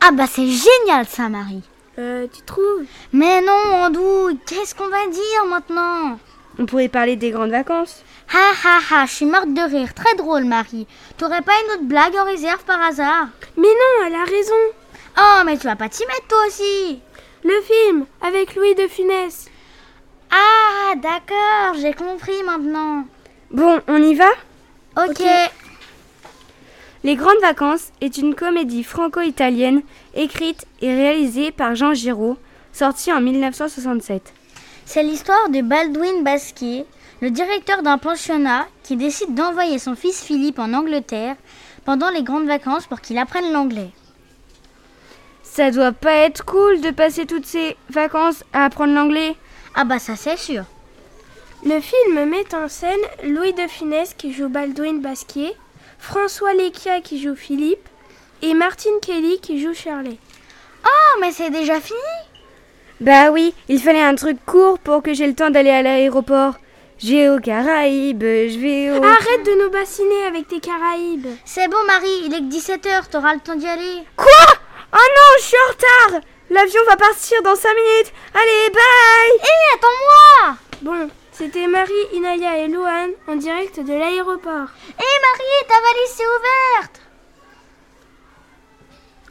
Ah 0.00 0.10
bah 0.12 0.24
c'est 0.26 0.48
génial 0.48 1.06
ça, 1.06 1.28
Marie. 1.28 1.62
Euh, 1.98 2.26
tu 2.32 2.42
trouves? 2.42 2.86
Mais 3.12 3.42
non, 3.42 3.74
Andou, 3.74 4.38
qu'est-ce 4.46 4.74
qu'on 4.74 4.88
va 4.88 5.06
dire 5.06 5.44
maintenant? 5.48 6.18
On 6.58 6.64
pourrait 6.64 6.88
parler 6.88 7.16
des 7.16 7.30
grandes 7.30 7.50
vacances. 7.50 8.02
Ha 8.32 8.52
ha 8.64 8.78
ha, 8.90 9.06
je 9.06 9.12
suis 9.12 9.26
morte 9.26 9.52
de 9.52 9.60
rire. 9.60 9.92
Très 9.92 10.14
drôle, 10.14 10.44
Marie. 10.44 10.86
T'aurais 11.18 11.42
pas 11.42 11.52
une 11.64 11.72
autre 11.72 11.88
blague 11.88 12.16
en 12.16 12.24
réserve 12.24 12.64
par 12.64 12.80
hasard? 12.80 13.28
Mais 13.56 13.68
non, 13.68 14.06
elle 14.06 14.14
a 14.14 14.24
raison. 14.24 14.54
Oh, 15.18 15.42
mais 15.44 15.58
tu 15.58 15.66
vas 15.66 15.76
pas 15.76 15.88
t'y 15.88 16.06
mettre 16.06 16.26
toi 16.28 16.38
aussi 16.46 17.00
Le 17.44 17.60
film, 17.62 18.06
avec 18.22 18.54
Louis 18.54 18.74
de 18.74 18.88
Funès. 18.88 19.50
Ah, 20.30 20.94
d'accord, 20.96 21.80
j'ai 21.80 21.92
compris 21.92 22.42
maintenant. 22.44 23.04
Bon, 23.50 23.80
on 23.88 24.02
y 24.02 24.14
va? 24.14 24.30
Ok. 24.96 25.22
Les 27.02 27.16
Grandes 27.16 27.40
Vacances 27.40 27.92
est 28.00 28.18
une 28.18 28.34
comédie 28.34 28.84
franco-italienne 28.84 29.82
écrite 30.14 30.66
et 30.82 30.94
réalisée 30.94 31.50
par 31.50 31.74
Jean 31.74 31.94
Giraud, 31.94 32.36
sortie 32.72 33.12
en 33.12 33.20
1967. 33.20 34.32
C'est 34.84 35.02
l'histoire 35.02 35.48
de 35.48 35.62
Baldwin 35.62 36.22
Basquier, 36.22 36.84
le 37.20 37.30
directeur 37.30 37.82
d'un 37.82 37.98
pensionnat 37.98 38.66
qui 38.82 38.96
décide 38.96 39.34
d'envoyer 39.34 39.78
son 39.78 39.94
fils 39.94 40.22
Philippe 40.22 40.58
en 40.58 40.72
Angleterre 40.74 41.36
pendant 41.84 42.10
les 42.10 42.22
grandes 42.22 42.46
vacances 42.46 42.86
pour 42.86 43.00
qu'il 43.00 43.18
apprenne 43.18 43.52
l'anglais. 43.52 43.90
Ça 45.42 45.70
doit 45.70 45.92
pas 45.92 46.12
être 46.12 46.44
cool 46.44 46.80
de 46.80 46.90
passer 46.90 47.26
toutes 47.26 47.46
ces 47.46 47.76
vacances 47.88 48.44
à 48.52 48.64
apprendre 48.64 48.94
l'anglais. 48.94 49.36
Ah 49.74 49.84
bah 49.84 49.98
ça 49.98 50.16
c'est 50.16 50.36
sûr. 50.36 50.64
Le 51.64 51.80
film 51.80 52.24
met 52.24 52.54
en 52.54 52.68
scène 52.68 52.98
Louis 53.24 53.52
de 53.52 53.66
Funès 53.68 54.14
qui 54.14 54.32
joue 54.32 54.48
Baldwin 54.48 55.00
Basquier, 55.00 55.54
François 55.98 56.54
Lecchia 56.54 57.00
qui 57.00 57.20
joue 57.22 57.36
Philippe 57.36 57.86
et 58.42 58.54
Martine 58.54 58.98
Kelly 59.02 59.40
qui 59.40 59.60
joue 59.60 59.74
Shirley. 59.74 60.16
Oh, 60.84 61.18
mais 61.20 61.32
c'est 61.32 61.50
déjà 61.50 61.80
fini 61.80 61.98
Bah 63.00 63.30
oui, 63.30 63.54
il 63.68 63.80
fallait 63.80 64.02
un 64.02 64.14
truc 64.14 64.38
court 64.46 64.78
pour 64.78 65.02
que 65.02 65.12
j'ai 65.12 65.26
le 65.26 65.34
temps 65.34 65.50
d'aller 65.50 65.70
à 65.70 65.82
l'aéroport. 65.82 66.54
Je 66.98 67.12
vais 67.12 67.28
aux 67.28 67.40
Caraïbes, 67.40 68.22
je 68.22 68.58
vais 68.58 68.90
au... 68.90 69.02
Arrête 69.02 69.46
de 69.46 69.62
nous 69.62 69.70
bassiner 69.70 70.24
avec 70.26 70.48
tes 70.48 70.60
Caraïbes. 70.60 71.28
C'est 71.44 71.68
bon 71.68 71.82
Marie, 71.86 72.24
il 72.24 72.34
est 72.34 72.40
que 72.40 72.54
17h, 72.54 73.08
t'auras 73.10 73.34
le 73.34 73.40
temps 73.40 73.56
d'y 73.56 73.66
aller. 73.66 74.02
Quoi? 74.16 74.26
Oh 74.92 74.96
non, 74.96 75.38
je 75.38 75.42
suis 75.44 75.56
en 75.56 75.72
retard 75.72 76.20
L'avion 76.50 76.80
va 76.88 76.96
partir 76.96 77.42
dans 77.42 77.54
5 77.56 77.68
minutes. 77.74 78.12
Allez, 78.34 78.70
bye 78.70 79.38
Hé, 79.40 79.74
attends-moi 79.76 80.56
Bon, 80.82 81.10
c'était 81.32 81.66
Marie, 81.68 81.92
Inaya 82.12 82.58
et 82.58 82.68
Louane 82.68 83.12
en 83.28 83.36
direct 83.36 83.78
de 83.80 83.92
l'aéroport. 83.92 84.66
Hé 84.88 85.04
Marie, 85.22 85.68
ta 85.68 85.74
valise 85.80 86.10
s'est 86.10 86.24
ouverte 86.26 87.00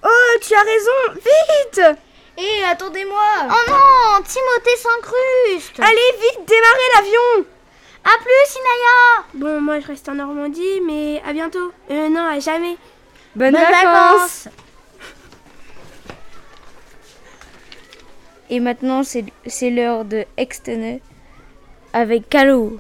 Oh, 0.04 0.38
tu 0.42 0.54
as 0.54 0.62
raison, 0.62 1.14
vite 1.16 1.82
Hé, 2.38 2.64
attendez-moi 2.72 3.22
Oh 3.50 3.70
non, 3.70 4.24
Timothée 4.24 4.78
s'incruste 4.78 5.80
Allez, 5.80 6.18
vite, 6.22 6.46
démarrez 6.48 6.90
l'avion 6.96 7.46
À 8.06 8.18
plus, 8.24 8.56
Inaya 8.56 9.26
Bon, 9.34 9.60
moi 9.62 9.82
je 9.82 9.88
reste 9.88 10.08
en 10.08 10.16
Normandie, 10.16 10.80
mais 10.86 11.22
à 11.28 11.34
bientôt. 11.34 11.74
Euh, 11.92 12.08
non, 12.08 12.26
à 12.26 12.40
jamais. 12.40 12.78
Bonnes, 13.36 13.52
Bonnes 13.52 13.62
vacances. 13.62 14.46
vacances 14.46 14.48
Et 18.50 18.60
maintenant, 18.60 19.04
c'est 19.04 19.70
l'heure 19.70 20.06
de 20.06 20.26
Extene 20.38 21.00
avec 21.94 22.30
Calo. 22.30 22.80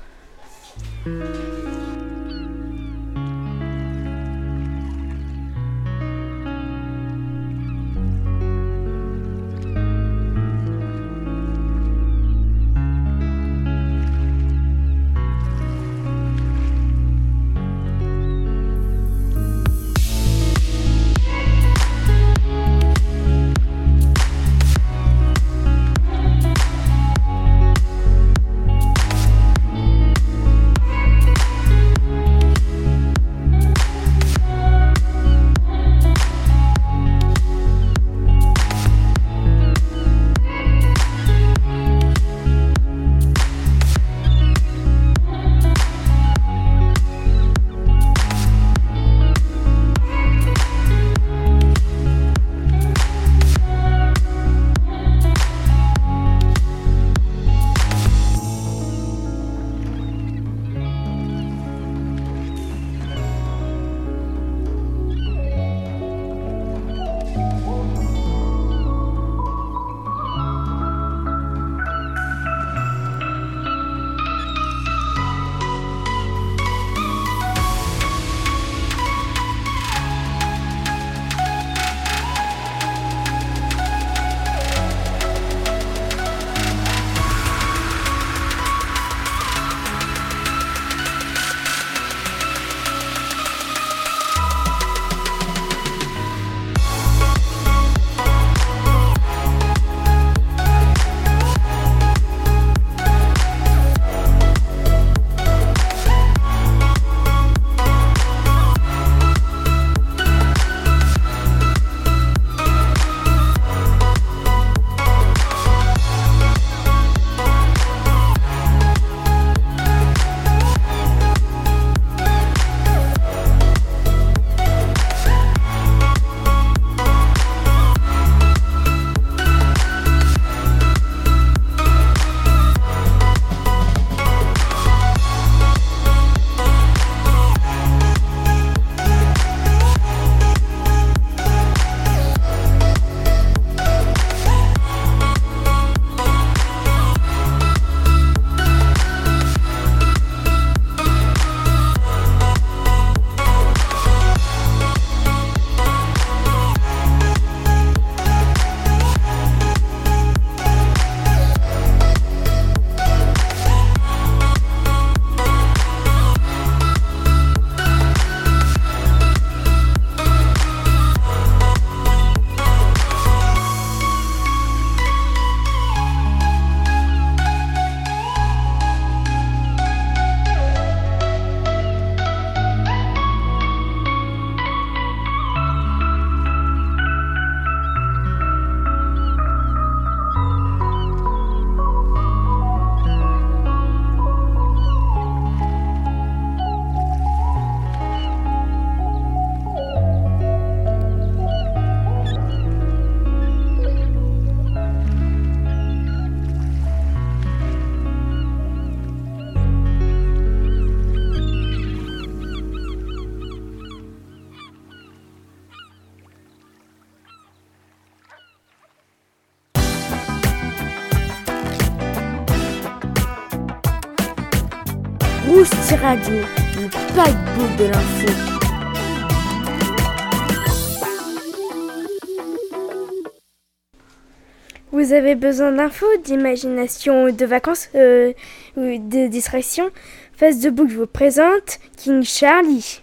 Vous 234.92 235.14
avez 235.14 235.36
besoin 235.36 235.72
d'infos, 235.72 236.08
d'imagination, 236.24 237.32
de 237.32 237.46
vacances, 237.46 237.90
euh, 237.94 238.34
de 238.76 239.28
distraction 239.28 239.92
Face 240.34 240.60
de 240.62 240.72
Book 240.72 240.90
vous 240.90 241.06
présente 241.06 241.80
King 241.96 242.24
Charlie. 242.24 243.02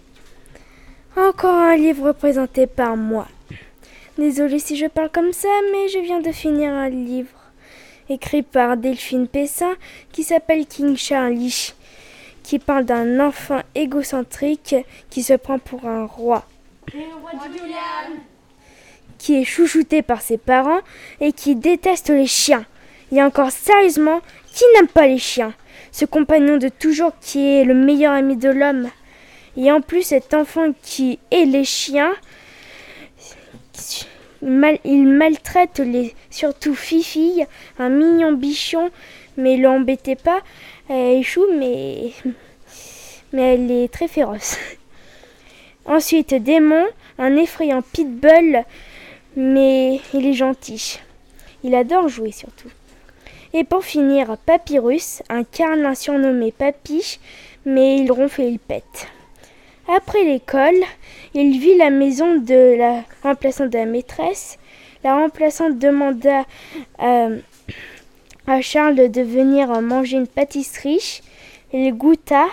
Encore 1.15 1.53
un 1.53 1.77
livre 1.77 2.11
présenté 2.11 2.67
par 2.67 2.97
moi. 2.97 3.29
Désolée 4.17 4.59
si 4.59 4.75
je 4.75 4.87
parle 4.87 5.11
comme 5.13 5.31
ça, 5.31 5.47
mais 5.71 5.87
je 5.87 5.99
viens 5.99 6.19
de 6.19 6.33
finir 6.33 6.73
un 6.73 6.89
livre 6.89 7.29
écrit 8.09 8.43
par 8.43 8.75
Delphine 8.75 9.29
Pessin 9.29 9.75
qui 10.11 10.23
s'appelle 10.23 10.65
King 10.65 10.97
Charlie, 10.97 11.73
qui 12.47 12.59
parle 12.59 12.85
d'un 12.85 13.19
enfant 13.19 13.61
égocentrique 13.75 14.73
qui 15.09 15.21
se 15.21 15.33
prend 15.33 15.59
pour 15.59 15.85
un 15.85 16.05
roi. 16.05 16.45
Qui 19.17 19.35
est 19.35 19.43
chouchouté 19.43 20.01
par 20.01 20.21
ses 20.21 20.37
parents 20.37 20.79
et 21.19 21.33
qui 21.33 21.57
déteste 21.57 22.07
les 22.07 22.25
chiens. 22.25 22.65
Et 23.11 23.21
encore 23.21 23.51
sérieusement, 23.51 24.21
qui 24.53 24.63
n'aime 24.73 24.87
pas 24.87 25.07
les 25.07 25.17
chiens? 25.17 25.53
Ce 25.91 26.05
compagnon 26.05 26.55
de 26.55 26.69
toujours 26.69 27.11
qui 27.19 27.45
est 27.45 27.65
le 27.65 27.73
meilleur 27.73 28.13
ami 28.13 28.37
de 28.37 28.49
l'homme. 28.49 28.87
Et 29.57 29.69
en 29.69 29.81
plus, 29.81 30.03
cet 30.03 30.33
enfant 30.33 30.71
qui 30.81 31.19
est 31.31 31.43
les 31.43 31.65
chiens, 31.65 32.13
il 34.41 35.05
maltraite 35.05 35.79
les, 35.79 36.15
surtout 36.29 36.75
Fifi, 36.75 37.43
un 37.77 37.89
mignon 37.89 38.31
bichon, 38.31 38.89
mais 39.35 39.57
l'embêtez 39.57 40.15
pas, 40.15 40.39
elle 40.89 41.17
échoue, 41.17 41.45
mais, 41.57 42.11
elle 43.33 43.71
est 43.71 43.91
très 43.91 44.07
féroce. 44.07 44.57
Ensuite, 45.85 46.33
Démon, 46.33 46.85
un 47.17 47.35
effrayant 47.35 47.81
pitbull, 47.81 48.63
mais 49.35 49.99
il 50.13 50.25
est 50.25 50.33
gentil. 50.33 50.99
Il 51.63 51.75
adore 51.75 52.07
jouer 52.07 52.31
surtout. 52.31 52.69
Et 53.53 53.63
pour 53.63 53.83
finir, 53.83 54.37
Papyrus, 54.45 55.23
un 55.29 55.43
carlin 55.43 55.95
surnommé 55.95 56.51
Papy, 56.51 57.19
mais 57.65 57.97
il 57.97 58.11
ronfle 58.11 58.41
et 58.41 58.47
il 58.47 58.59
pète. 58.59 59.07
Après 59.87 60.23
l'école, 60.23 60.81
il 61.33 61.59
vit 61.59 61.77
la 61.77 61.89
maison 61.89 62.35
de 62.35 62.75
la 62.77 63.03
remplaçante 63.23 63.69
de 63.69 63.77
la 63.77 63.85
maîtresse. 63.85 64.57
La 65.03 65.15
remplaçante 65.15 65.77
demanda 65.77 66.43
euh, 67.01 67.39
à 68.47 68.61
Charles 68.61 69.11
de 69.11 69.21
venir 69.21 69.67
manger 69.81 70.17
une 70.17 70.27
pâtisserie. 70.27 71.21
Il 71.73 71.93
goûta, 71.93 72.45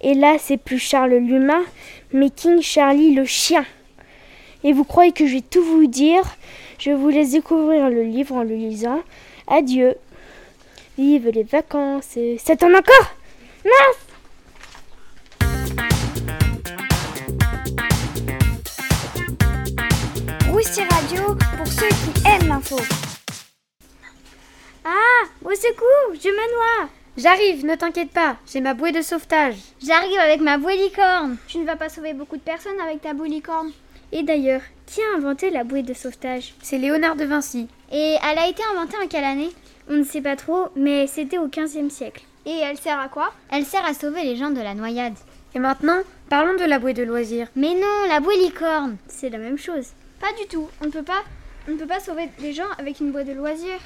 et 0.00 0.14
là 0.14 0.36
c'est 0.38 0.56
plus 0.56 0.78
Charles 0.78 1.14
l'humain, 1.14 1.62
mais 2.12 2.30
King 2.30 2.62
Charlie 2.62 3.14
le 3.14 3.26
chien. 3.26 3.64
Et 4.64 4.72
vous 4.72 4.84
croyez 4.84 5.12
que 5.12 5.26
je 5.26 5.34
vais 5.34 5.42
tout 5.42 5.62
vous 5.62 5.86
dire? 5.86 6.24
Je 6.78 6.90
vous 6.90 7.10
laisse 7.10 7.32
découvrir 7.32 7.90
le 7.90 8.02
livre 8.02 8.34
en 8.34 8.42
le 8.42 8.54
lisant. 8.54 9.02
Adieu. 9.46 9.94
Vive 10.96 11.28
les 11.28 11.42
vacances. 11.42 12.16
C'est 12.38 12.62
en 12.62 12.72
encore? 12.74 13.14
Mince 13.64 14.00
Roussi 20.50 20.82
Radio 20.90 21.34
pour 21.58 21.66
ceux 21.66 21.88
qui 21.88 22.26
aiment 22.26 22.48
l'info. 22.48 22.76
Ah, 24.84 25.24
au 25.42 25.54
secours, 25.54 26.12
je 26.12 26.28
me 26.28 26.54
noie. 26.54 26.90
J'arrive, 27.16 27.64
ne 27.64 27.74
t'inquiète 27.74 28.10
pas, 28.10 28.36
j'ai 28.46 28.60
ma 28.60 28.74
bouée 28.74 28.92
de 28.92 29.00
sauvetage. 29.00 29.56
J'arrive 29.82 30.18
avec 30.18 30.40
ma 30.40 30.58
bouée 30.58 30.76
licorne. 30.76 31.38
Tu 31.46 31.58
ne 31.58 31.64
vas 31.64 31.76
pas 31.76 31.88
sauver 31.88 32.12
beaucoup 32.12 32.36
de 32.36 32.42
personnes 32.42 32.80
avec 32.80 33.00
ta 33.00 33.14
boule 33.14 33.28
licorne. 33.28 33.72
Et 34.12 34.22
d'ailleurs, 34.22 34.60
qui 34.86 35.00
a 35.00 35.16
inventé 35.16 35.48
la 35.48 35.64
bouée 35.64 35.82
de 35.82 35.94
sauvetage? 35.94 36.54
C'est 36.60 36.76
Léonard 36.76 37.16
de 37.16 37.24
Vinci. 37.24 37.68
Et 37.90 38.16
elle 38.22 38.38
a 38.38 38.48
été 38.48 38.62
inventée 38.72 38.96
en 39.02 39.06
quelle 39.08 39.24
année? 39.24 39.50
On 39.88 39.94
ne 39.94 40.04
sait 40.04 40.20
pas 40.20 40.36
trop, 40.36 40.68
mais 40.76 41.06
c'était 41.06 41.38
au 41.38 41.48
XVe 41.48 41.88
siècle. 41.88 42.24
Et 42.44 42.58
elle 42.58 42.76
sert 42.76 43.00
à 43.00 43.08
quoi? 43.08 43.32
Elle 43.50 43.64
sert 43.64 43.86
à 43.86 43.94
sauver 43.94 44.22
les 44.24 44.36
gens 44.36 44.50
de 44.50 44.60
la 44.60 44.74
noyade. 44.74 45.16
Et 45.54 45.58
maintenant, 45.58 46.00
parlons 46.28 46.58
de 46.58 46.64
la 46.64 46.78
bouée 46.78 46.92
de 46.92 47.04
loisirs. 47.04 47.48
Mais 47.56 47.74
non, 47.74 48.08
la 48.08 48.20
bouée 48.20 48.36
licorne. 48.36 48.96
C'est 49.08 49.30
la 49.30 49.38
même 49.38 49.58
chose. 49.58 49.92
Pas 50.20 50.32
du 50.38 50.46
tout. 50.48 50.68
On 50.82 50.86
ne 50.86 50.90
peut 50.90 51.02
pas, 51.02 51.22
on 51.68 51.70
ne 51.70 51.76
peut 51.76 51.86
pas 51.86 52.00
sauver 52.00 52.28
les 52.40 52.52
gens 52.52 52.68
avec 52.78 53.00
une 53.00 53.12
bouée 53.12 53.24
de 53.24 53.32
loisirs. 53.32 53.80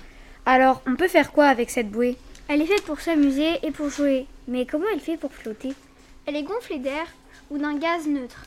Alors, 0.50 0.80
on 0.86 0.96
peut 0.96 1.08
faire 1.08 1.30
quoi 1.30 1.44
avec 1.44 1.68
cette 1.68 1.90
bouée? 1.90 2.16
Elle 2.48 2.62
est 2.62 2.66
faite 2.66 2.84
pour 2.84 3.00
s'amuser 3.00 3.58
et 3.62 3.70
pour 3.70 3.90
jouer. 3.90 4.24
Mais 4.46 4.64
comment 4.64 4.86
elle 4.90 4.98
fait 4.98 5.18
pour 5.18 5.30
flotter? 5.30 5.74
Elle 6.24 6.36
est 6.36 6.42
gonflée 6.42 6.78
d'air 6.78 7.04
ou 7.50 7.58
d'un 7.58 7.76
gaz 7.76 8.06
neutre? 8.06 8.44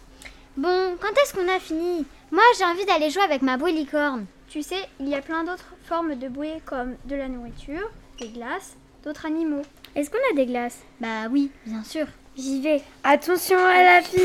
Bon, 0.57 0.97
quand 0.99 1.11
est-ce 1.21 1.35
qu'on 1.35 1.47
a 1.47 1.59
fini? 1.59 2.03
Moi, 2.31 2.41
j'ai 2.57 2.65
envie 2.65 2.85
d'aller 2.85 3.11
jouer 3.11 3.21
avec 3.21 3.43
ma 3.43 3.55
bouée 3.55 3.71
licorne. 3.71 4.25
Tu 4.49 4.63
sais, 4.63 4.83
il 4.99 5.09
y 5.09 5.13
a 5.13 5.21
plein 5.21 5.43
d'autres 5.43 5.75
formes 5.85 6.15
de 6.15 6.27
bouées 6.27 6.59
comme 6.65 6.95
de 7.05 7.15
la 7.15 7.27
nourriture, 7.27 7.91
des 8.19 8.29
glaces, 8.29 8.75
d'autres 9.03 9.27
animaux. 9.27 9.61
Est-ce 9.95 10.09
qu'on 10.09 10.31
a 10.31 10.35
des 10.35 10.47
glaces? 10.47 10.79
Bah 11.01 11.27
oui, 11.29 11.51
bien 11.67 11.83
sûr. 11.83 12.07
J'y 12.35 12.61
vais. 12.61 12.81
Attention 13.03 13.59
à 13.59 13.83
la 13.83 14.01
fille 14.01 14.23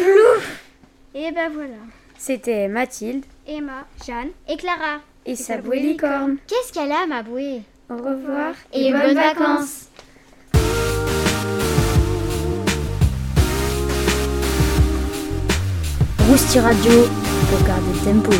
Et 1.14 1.30
ben 1.30 1.50
voilà. 1.52 1.76
C'était 2.16 2.68
Mathilde 2.68 3.26
Emma, 3.46 3.86
Jeanne 4.06 4.30
Et 4.48 4.56
Clara. 4.56 5.02
Et 5.26 5.34
sa 5.34 5.58
bouée 5.58 5.80
licorne. 5.80 6.36
Qu'est-ce 6.46 6.72
qu'elle 6.72 6.92
a, 6.92 7.06
ma 7.06 7.22
bouée? 7.22 7.62
Au 7.90 7.96
revoir. 7.96 8.54
Et 8.72 8.92
bonnes 8.92 9.14
vacances. 9.14 9.88
Rousti 16.28 16.58
Radio 16.58 16.92
pour 17.50 17.66
garder 17.66 17.92
le 17.92 18.04
tempo. 18.04 18.32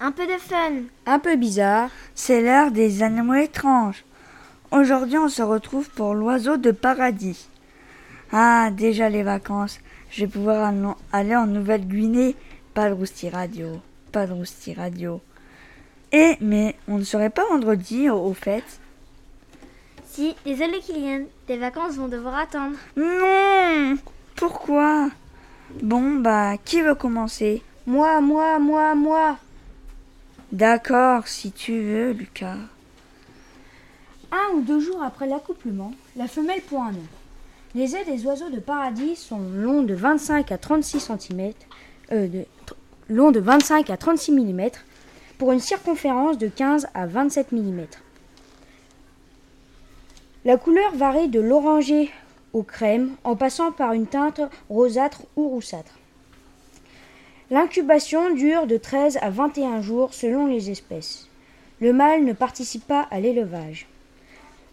Un 0.00 0.12
peu 0.12 0.26
de 0.26 0.38
fun. 0.38 0.84
Un 1.06 1.18
peu 1.18 1.36
bizarre, 1.36 1.90
c'est 2.14 2.40
l'heure 2.40 2.70
des 2.70 3.02
animaux 3.02 3.34
étranges. 3.34 4.04
Aujourd'hui, 4.70 5.16
on 5.16 5.30
se 5.30 5.40
retrouve 5.40 5.88
pour 5.88 6.14
l'oiseau 6.14 6.58
de 6.58 6.72
paradis. 6.72 7.48
Ah, 8.32 8.70
déjà 8.70 9.08
les 9.08 9.22
vacances. 9.22 9.80
Je 10.10 10.20
vais 10.20 10.26
pouvoir 10.26 10.72
aller 11.10 11.34
en 11.34 11.46
Nouvelle-Guinée. 11.46 12.36
Pas 12.74 12.90
de 12.90 12.94
Rousti 12.94 13.30
Radio. 13.30 13.80
Pas 14.12 14.26
de 14.26 14.34
Rousti 14.34 14.74
Radio. 14.74 15.22
Et, 16.12 16.36
mais, 16.40 16.76
on 16.86 16.98
ne 16.98 17.04
serait 17.04 17.30
pas 17.30 17.46
vendredi 17.48 18.10
au, 18.10 18.18
au 18.18 18.34
fait? 18.34 18.64
Si, 20.06 20.36
désolé 20.44 20.80
Kylian, 20.80 21.22
tes 21.46 21.56
vacances 21.56 21.96
vont 21.96 22.08
devoir 22.08 22.36
attendre. 22.36 22.76
Non 22.96 23.96
Pourquoi? 24.36 25.08
Bon, 25.82 26.16
bah, 26.16 26.56
qui 26.62 26.82
veut 26.82 26.94
commencer? 26.94 27.62
Moi, 27.86 28.20
moi, 28.20 28.58
moi, 28.58 28.94
moi. 28.94 29.38
D'accord, 30.52 31.26
si 31.26 31.52
tu 31.52 31.80
veux, 31.80 32.12
Lucas. 32.12 32.56
Un 34.30 34.56
ou 34.56 34.60
deux 34.60 34.80
jours 34.80 35.02
après 35.02 35.26
l'accouplement, 35.26 35.92
la 36.16 36.28
femelle 36.28 36.60
pond 36.60 36.82
un 36.82 36.90
œuf. 36.90 36.94
Les 37.74 37.96
ailes 37.96 38.06
des 38.06 38.26
oiseaux 38.26 38.50
de 38.50 38.60
paradis 38.60 39.16
sont 39.16 39.40
longs 39.54 39.82
de 39.82 39.94
25 39.94 40.52
à 40.52 40.58
36 40.58 41.00
cm, 41.00 41.52
euh, 42.12 42.28
de, 42.28 42.44
de 43.08 43.40
25 43.40 43.88
à 43.88 43.96
36 43.96 44.32
mm, 44.32 44.68
pour 45.38 45.52
une 45.52 45.60
circonférence 45.60 46.36
de 46.36 46.48
15 46.48 46.88
à 46.92 47.06
27 47.06 47.52
mm. 47.52 47.86
La 50.44 50.56
couleur 50.58 50.94
varie 50.94 51.28
de 51.28 51.40
l'orangé 51.40 52.10
au 52.52 52.62
crème 52.62 53.16
en 53.24 53.34
passant 53.34 53.72
par 53.72 53.92
une 53.92 54.06
teinte 54.06 54.40
rosâtre 54.68 55.22
ou 55.36 55.48
roussâtre. 55.48 55.98
L'incubation 57.50 58.34
dure 58.34 58.66
de 58.66 58.76
13 58.76 59.18
à 59.22 59.30
21 59.30 59.80
jours 59.80 60.12
selon 60.12 60.46
les 60.46 60.70
espèces. 60.70 61.28
Le 61.80 61.94
mâle 61.94 62.24
ne 62.24 62.34
participe 62.34 62.86
pas 62.86 63.08
à 63.10 63.20
l'élevage. 63.20 63.86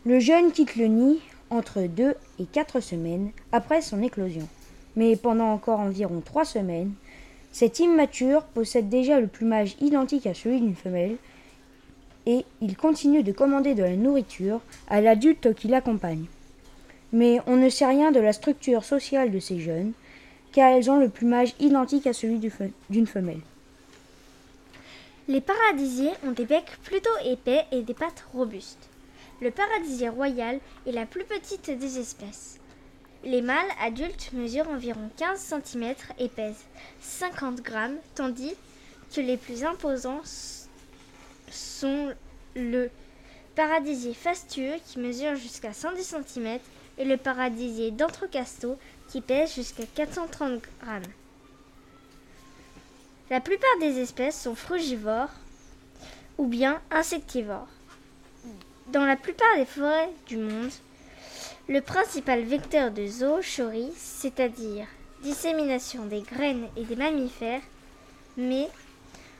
Le 0.08 0.20
jeune 0.20 0.52
quitte 0.52 0.76
le 0.76 0.86
nid 0.86 1.20
entre 1.50 1.82
2 1.82 2.13
et 2.39 2.46
4 2.46 2.80
semaines 2.80 3.32
après 3.52 3.82
son 3.82 4.04
éclosion. 4.04 4.48
Mais 4.96 5.15
pendant 5.15 5.52
encore 5.52 5.80
environ 5.80 6.22
3 6.24 6.46
semaines, 6.46 6.94
cet 7.52 7.80
immature 7.80 8.44
possède 8.44 8.88
déjà 8.88 9.20
le 9.20 9.26
plumage 9.26 9.76
identique 9.82 10.28
à 10.28 10.36
celui 10.36 10.62
d'une 10.62 10.76
femelle 10.76 11.15
et 12.28 12.46
il 12.62 12.78
continue 12.78 13.24
de 13.24 13.32
commander 13.32 13.74
de 13.74 13.82
la 13.82 13.96
nourriture 13.96 14.62
à 14.89 15.02
l'adulte 15.02 15.56
qui 15.56 15.70
l'accompagne. 15.70 16.26
Mais 17.12 17.39
on 17.48 17.56
ne 17.56 17.70
sait 17.70 17.88
rien 17.88 18.12
de 18.12 18.20
la 18.20 18.34
structure 18.34 18.84
sociale 18.84 19.32
de 19.32 19.39
ces 19.39 19.60
jeunes, 19.60 19.94
car 20.52 20.70
elles 20.70 20.91
ont 20.91 21.00
le 21.00 21.10
plumage 21.10 21.56
identique 21.60 22.06
à 22.06 22.13
celui 22.13 22.39
d'une 22.91 23.08
femelle. 23.08 23.41
Les 25.28 25.41
paradisiers 25.41 26.12
ont 26.24 26.32
des 26.32 26.46
becs 26.46 26.78
plutôt 26.84 27.10
épais 27.26 27.65
et 27.72 27.82
des 27.82 27.96
pattes 27.96 28.26
robustes. 28.36 28.88
Le 29.41 29.52
paradisier 29.52 30.10
royal 30.10 30.60
est 30.88 30.91
la 30.91 31.06
plus 31.06 31.26
petite 31.26 31.69
des 31.69 32.00
espèces. 32.00 32.60
Les 33.26 33.41
mâles 33.41 33.71
adultes 33.82 34.32
mesurent 34.34 34.69
environ 34.69 35.10
15 35.17 35.39
cm 35.39 35.95
et 36.19 36.30
pèsent 36.30 36.65
50 37.02 37.62
grammes, 37.62 37.98
tandis 38.13 38.54
que 39.13 39.19
les 39.19 39.36
plus 39.36 39.63
imposants 39.63 40.21
sont 41.50 42.13
le 42.56 42.89
paradisier 43.56 44.13
fastueux 44.13 44.76
qui 44.86 45.00
mesure 45.00 45.36
jusqu'à 45.36 45.74
110 45.74 46.15
cm 46.28 46.60
et 46.98 47.06
le 47.06 47.17
paradisier 47.17 47.91
d'Entrecasteau 47.91 48.78
qui 49.10 49.21
pèse 49.21 49.56
jusqu'à 49.56 49.86
430 49.95 50.62
grammes. 50.82 51.04
La 53.30 53.41
plupart 53.41 53.80
des 53.80 54.00
espèces 54.00 54.39
sont 54.39 54.56
frugivores 54.56 55.34
ou 56.38 56.48
bien 56.48 56.82
insectivores. 56.91 57.67
Dans 58.88 59.06
la 59.06 59.15
plupart 59.15 59.56
des 59.58 59.65
forêts 59.65 60.12
du 60.28 60.38
monde, 60.38 60.69
le 61.67 61.82
principal 61.82 62.43
vecteur 62.43 62.91
de 62.91 63.08
zoochorie, 63.08 63.91
c'est-à-dire 63.98 64.86
dissémination 65.24 66.06
des 66.06 66.21
graines 66.21 66.67
et 66.78 66.84
des 66.84 66.95
mammifères, 66.95 67.63
mais 68.38 68.69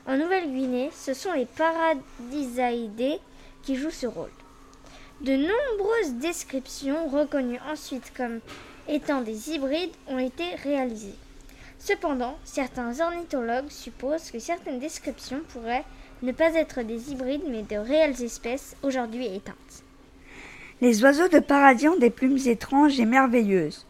en 0.08 0.16
Nouvelle-Guinée, 0.16 0.90
ce 0.92 1.14
sont 1.14 1.32
les 1.32 1.46
paradisaïdés 1.46 3.20
qui 3.62 3.76
jouent 3.76 3.90
ce 3.90 4.08
rôle. 4.08 4.32
De 5.20 5.36
nombreuses 5.36 6.14
descriptions 6.14 7.08
reconnues 7.08 7.60
ensuite 7.70 8.12
comme 8.16 8.40
étant 8.88 9.20
des 9.20 9.50
hybrides 9.50 9.94
ont 10.08 10.18
été 10.18 10.56
réalisées. 10.56 11.14
Cependant, 11.78 12.36
certains 12.44 12.98
ornithologues 13.00 13.70
supposent 13.70 14.32
que 14.32 14.40
certaines 14.40 14.80
descriptions 14.80 15.42
pourraient 15.52 15.84
ne 16.22 16.32
pas 16.32 16.54
être 16.54 16.82
des 16.82 17.12
hybrides 17.12 17.44
mais 17.48 17.62
de 17.62 17.76
réelles 17.76 18.22
espèces 18.22 18.76
aujourd'hui 18.82 19.26
éteintes. 19.26 19.84
Les 20.80 21.02
oiseaux 21.02 21.28
de 21.28 21.38
paradis 21.38 21.88
ont 21.88 21.98
des 21.98 22.10
plumes 22.10 22.38
étranges 22.44 23.00
et 23.00 23.06
merveilleuses. 23.06 23.86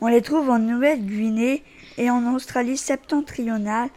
On 0.00 0.06
les 0.06 0.22
trouve 0.22 0.50
en 0.50 0.58
Nouvelle-Guinée 0.58 1.62
et 1.98 2.10
en 2.10 2.34
Australie 2.34 2.76
septentrionale, 2.76 3.90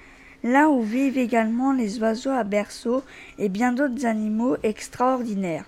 là 0.44 0.70
où 0.70 0.82
vivent 0.82 1.18
également 1.18 1.74
les 1.74 2.00
oiseaux 2.00 2.32
à 2.32 2.44
berceau 2.44 3.04
et 3.38 3.50
bien 3.50 3.72
d'autres 3.72 4.06
animaux 4.06 4.58
extraordinaires. 4.64 5.66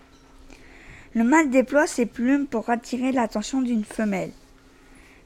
Le 1.16 1.24
mâle 1.24 1.50
déploie 1.50 1.88
ses 1.88 2.06
plumes 2.06 2.46
pour 2.46 2.70
attirer 2.70 3.12
l'attention 3.12 3.62
d'une 3.62 3.86
femelle. 3.86 4.32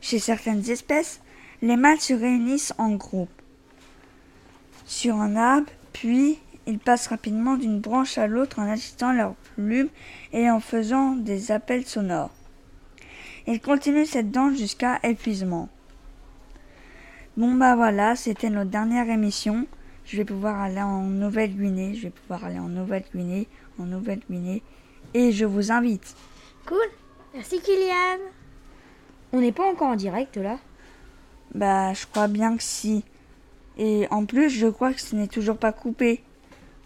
Chez 0.01 0.19
certaines 0.19 0.69
espèces, 0.69 1.19
les 1.61 1.77
mâles 1.77 1.99
se 1.99 2.13
réunissent 2.13 2.73
en 2.77 2.91
groupe 2.91 3.29
sur 4.85 5.15
un 5.15 5.35
arbre, 5.35 5.71
puis 5.91 6.39
ils 6.65 6.79
passent 6.79 7.07
rapidement 7.07 7.57
d'une 7.57 7.79
branche 7.79 8.17
à 8.17 8.27
l'autre 8.27 8.59
en 8.59 8.69
agitant 8.69 9.11
leurs 9.11 9.35
plumes 9.55 9.89
et 10.31 10.49
en 10.49 10.59
faisant 10.59 11.15
des 11.15 11.51
appels 11.51 11.85
sonores. 11.85 12.31
Ils 13.47 13.59
continuent 13.59 14.05
cette 14.05 14.31
danse 14.31 14.57
jusqu'à 14.57 14.99
épuisement. 15.03 15.69
Bon 17.35 17.53
bah 17.55 17.75
voilà, 17.75 18.15
c'était 18.15 18.49
notre 18.49 18.69
dernière 18.69 19.09
émission. 19.09 19.67
Je 20.05 20.17
vais 20.17 20.25
pouvoir 20.25 20.61
aller 20.61 20.81
en 20.81 21.01
Nouvelle-Guinée, 21.01 21.95
je 21.95 22.03
vais 22.03 22.09
pouvoir 22.09 22.45
aller 22.45 22.59
en 22.59 22.69
Nouvelle-Guinée, 22.69 23.47
en 23.79 23.83
Nouvelle-Guinée, 23.83 24.61
et 25.13 25.31
je 25.31 25.45
vous 25.45 25.71
invite. 25.71 26.15
Cool. 26.65 26.77
Merci 27.33 27.59
Kylian. 27.59 28.19
On 29.31 29.41
n'est 29.41 29.51
pas 29.51 29.69
encore 29.69 29.89
en 29.89 29.95
direct 29.95 30.37
là 30.37 30.59
Bah, 31.55 31.93
je 31.93 32.05
crois 32.05 32.27
bien 32.27 32.55
que 32.55 32.63
si. 32.63 33.03
Et 33.77 34.07
en 34.11 34.25
plus, 34.25 34.49
je 34.49 34.67
crois 34.67 34.93
que 34.93 35.01
ce 35.01 35.15
n'est 35.15 35.27
toujours 35.27 35.57
pas 35.57 35.71
coupé. 35.71 36.23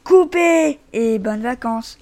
Coupé 0.08 0.80
Et 0.94 1.20
bonnes 1.20 1.42
vacances. 1.42 1.98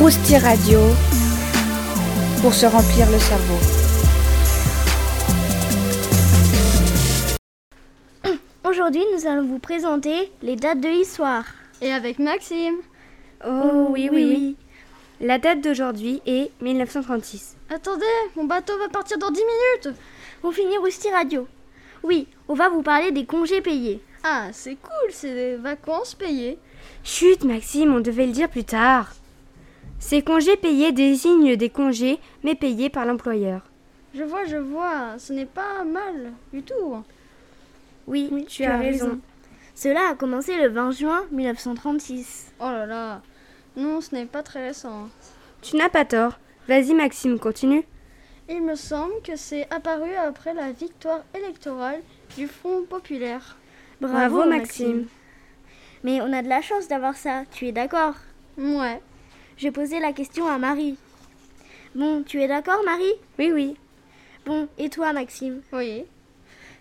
Rousti 0.00 0.38
Radio 0.38 0.78
pour 2.40 2.54
se 2.54 2.64
remplir 2.64 3.10
le 3.10 3.18
cerveau. 3.18 3.58
Aujourd'hui, 8.64 9.04
nous 9.14 9.26
allons 9.26 9.44
vous 9.46 9.58
présenter 9.58 10.32
les 10.40 10.56
dates 10.56 10.80
de 10.80 10.88
l'histoire. 10.88 11.44
Et 11.82 11.92
avec 11.92 12.18
Maxime 12.18 12.76
Oh, 13.46 13.88
oui, 13.90 14.08
oui, 14.10 14.24
oui. 14.24 14.56
La 15.20 15.38
date 15.38 15.60
d'aujourd'hui 15.60 16.22
est 16.24 16.50
1936. 16.62 17.56
Attendez, 17.68 18.04
mon 18.36 18.44
bateau 18.44 18.78
va 18.78 18.88
partir 18.88 19.18
dans 19.18 19.30
10 19.30 19.38
minutes 19.38 19.98
On 20.46 20.52
finit 20.52 20.78
Rusty 20.78 21.10
Radio. 21.10 21.48
Oui, 22.04 22.28
on 22.46 22.54
va 22.54 22.68
vous 22.68 22.82
parler 22.82 23.10
des 23.10 23.26
congés 23.26 23.60
payés. 23.60 24.00
Ah, 24.22 24.50
c'est 24.52 24.76
cool, 24.76 25.10
c'est 25.10 25.34
des 25.34 25.56
vacances 25.56 26.14
payées. 26.14 26.56
Chut, 27.02 27.42
Maxime, 27.42 27.92
on 27.92 27.98
devait 27.98 28.26
le 28.26 28.32
dire 28.32 28.48
plus 28.48 28.62
tard. 28.62 29.12
Ces 29.98 30.22
congés 30.22 30.56
payés 30.56 30.92
désignent 30.92 31.56
des 31.56 31.68
congés, 31.68 32.20
mais 32.44 32.54
payés 32.54 32.90
par 32.90 33.06
l'employeur. 33.06 33.62
Je 34.14 34.22
vois, 34.22 34.44
je 34.44 34.58
vois, 34.58 35.18
ce 35.18 35.32
n'est 35.32 35.46
pas 35.46 35.82
mal 35.82 36.30
du 36.52 36.62
tout. 36.62 36.94
Oui, 38.06 38.46
tu, 38.48 38.62
as, 38.62 38.78
raison. 38.78 39.18
Cela 39.74 40.10
a 40.10 40.14
commencé 40.14 40.54
le 40.54 40.68
20 40.68 40.92
juin 40.92 41.24
1936. 41.32 42.52
Oh 42.60 42.70
là 42.70 42.86
là, 42.86 43.20
non, 43.76 44.00
ce 44.00 44.14
n'est 44.14 44.26
pas 44.26 44.44
très 44.44 44.68
récent. 44.68 45.08
Tu 45.60 45.74
n'as 45.74 45.88
pas 45.88 46.04
tort. 46.04 46.38
Vas-y, 46.68 46.94
Maxime, 46.94 47.40
continue. 47.40 47.84
Il 48.48 48.62
me 48.62 48.76
semble 48.76 49.20
que 49.24 49.34
c'est 49.34 49.66
apparu 49.72 50.14
après 50.14 50.54
la 50.54 50.70
victoire 50.70 51.24
électorale 51.34 52.00
du 52.36 52.46
Front 52.46 52.84
populaire. 52.88 53.56
Bravo, 54.00 54.44
Maxime. 54.44 55.06
Mais 56.04 56.20
on 56.20 56.32
a 56.32 56.42
de 56.42 56.48
la 56.48 56.60
chance 56.60 56.86
d'avoir 56.86 57.16
ça, 57.16 57.42
tu 57.50 57.66
es 57.66 57.72
d'accord? 57.72 58.14
Ouais. 58.56 59.00
Je 59.56 59.68
posais 59.68 59.98
la 59.98 60.12
question 60.12 60.46
à 60.46 60.58
Marie. 60.58 60.96
Bon, 61.94 62.22
tu 62.22 62.40
es 62.40 62.46
d'accord, 62.46 62.82
Marie? 62.84 63.14
Oui, 63.38 63.50
oui. 63.52 63.76
Bon, 64.44 64.68
et 64.78 64.90
toi, 64.90 65.12
Maxime? 65.12 65.62
Oui. 65.72 66.04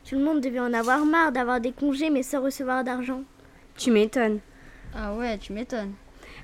Tout 0.07 0.15
le 0.15 0.23
monde 0.23 0.41
devait 0.41 0.59
en 0.59 0.73
avoir 0.73 1.03
marre 1.03 1.31
d'avoir 1.31 1.59
des 1.59 1.71
congés 1.71 2.11
mais 2.11 2.21
sans 2.21 2.43
recevoir 2.43 2.83
d'argent. 2.83 3.23
Tu 3.75 3.89
m'étonnes. 3.89 4.39
Ah 4.95 5.13
ouais, 5.13 5.37
tu 5.39 5.51
m'étonnes. 5.51 5.93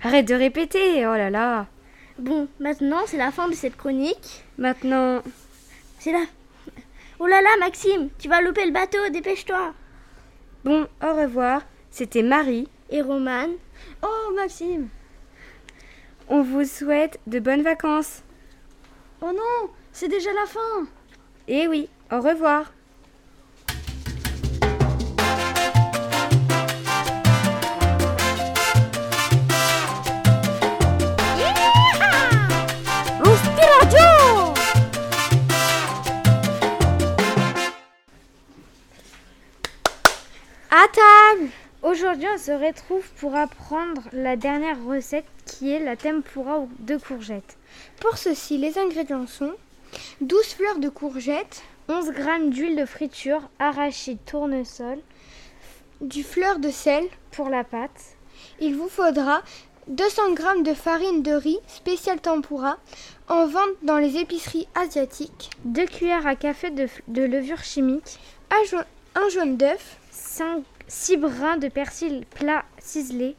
Arrête 0.02 0.28
de 0.28 0.34
répéter, 0.34 1.06
oh 1.06 1.16
là 1.16 1.30
là. 1.30 1.68
Bon, 2.22 2.48
maintenant, 2.60 3.02
c'est 3.08 3.18
la 3.18 3.32
fin 3.32 3.48
de 3.48 3.56
cette 3.56 3.76
chronique. 3.76 4.44
Maintenant. 4.60 5.24
C'est 5.98 6.12
là. 6.12 6.24
Oh 7.18 7.26
là 7.26 7.42
là, 7.42 7.50
Maxime, 7.60 8.10
tu 8.20 8.30
vas 8.30 8.44
louper 8.44 8.64
le 8.64 8.72
bateau, 8.72 9.10
dépêche-toi. 9.12 9.74
Bon, 10.64 10.88
au 11.02 11.16
revoir. 11.16 11.64
C'était 11.90 12.22
Marie. 12.22 12.68
Et 12.92 13.02
Romane. 13.02 13.54
Oh, 14.04 14.34
Maxime. 14.36 14.90
On 16.30 16.44
vous 16.44 16.64
souhaite 16.66 17.20
de 17.26 17.40
bonnes 17.40 17.64
vacances. 17.64 18.22
Oh 19.22 19.32
non, 19.34 19.72
c'est 19.92 20.08
déjà 20.08 20.32
la 20.32 20.46
fin. 20.46 20.88
Eh 21.48 21.68
oui, 21.68 21.90
au 22.12 22.22
revoir. 22.22 22.72
Aujourd'hui, 41.92 42.28
on 42.34 42.38
se 42.38 42.52
retrouve 42.52 43.06
pour 43.18 43.36
apprendre 43.36 44.04
la 44.14 44.38
dernière 44.38 44.82
recette 44.86 45.26
qui 45.46 45.72
est 45.72 45.84
la 45.84 45.98
tempura 45.98 46.66
de 46.80 46.96
courgettes. 46.96 47.58
Pour 48.00 48.18
ceci, 48.18 48.58
les 48.58 48.78
ingrédients 48.78 49.28
sont 49.28 49.52
12 50.22 50.46
fleurs 50.54 50.80
de 50.80 50.88
courgettes, 50.88 51.64
11 51.90 52.14
g 52.16 52.24
d'huile 52.48 52.78
de 52.78 52.86
friture, 52.86 53.42
arachide, 53.60 54.20
tournesol, 54.26 55.00
du 56.00 56.24
fleur 56.24 56.60
de 56.60 56.70
sel 56.70 57.04
pour 57.32 57.50
la 57.50 57.66
pâte. 57.66 58.16
Il 58.62 58.78
vous 58.78 58.88
faudra 58.88 59.42
200 59.88 60.38
g 60.38 60.64
de 60.64 60.74
farine 60.74 61.24
de 61.24 61.34
riz 61.34 61.60
spécial 61.68 62.22
tempura 62.22 62.78
en 63.28 63.48
vente 63.48 63.76
dans 63.84 63.98
les 63.98 64.16
épiceries 64.16 64.70
asiatiques, 64.76 65.50
2 65.66 65.86
cuillères 65.88 66.26
à 66.26 66.38
café 66.38 66.70
de, 66.70 66.88
levure 67.22 67.66
chimique, 67.66 68.18
un, 68.50 68.64
jaune, 68.64 68.86
un 69.16 69.28
jaune 69.28 69.58
d'œuf, 69.58 69.98
6 70.94 71.16
brins 71.18 71.56
de 71.56 71.70
persil 71.70 72.26
plat 72.36 72.66
ciselé, 72.78 73.38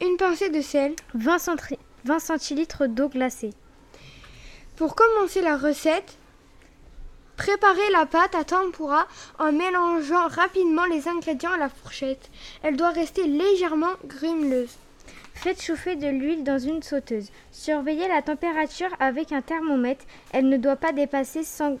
une 0.00 0.16
pincée 0.16 0.50
de 0.50 0.60
sel, 0.60 0.94
20, 1.14 1.38
centri- 1.38 1.78
20 2.04 2.20
centilitres 2.20 2.86
d'eau 2.86 3.08
glacée. 3.08 3.50
Pour 4.76 4.94
commencer 4.94 5.42
la 5.42 5.56
recette, 5.56 6.16
préparez 7.36 7.90
la 7.92 8.06
pâte 8.06 8.36
à 8.36 8.44
tempura 8.44 9.08
en 9.40 9.50
mélangeant 9.50 10.28
rapidement 10.28 10.84
les 10.84 11.08
ingrédients 11.08 11.50
à 11.52 11.58
la 11.58 11.68
fourchette. 11.68 12.30
Elle 12.62 12.76
doit 12.76 12.90
rester 12.90 13.26
légèrement 13.26 13.92
grumeleuse. 14.04 14.76
Faites 15.34 15.60
chauffer 15.60 15.96
de 15.96 16.06
l'huile 16.06 16.44
dans 16.44 16.60
une 16.60 16.84
sauteuse. 16.84 17.30
Surveillez 17.50 18.06
la 18.06 18.22
température 18.22 18.94
avec 19.00 19.32
un 19.32 19.42
thermomètre. 19.42 20.04
Elle 20.32 20.48
ne 20.48 20.56
doit 20.56 20.76
pas 20.76 20.92
dépasser 20.92 21.42
100 21.42 21.78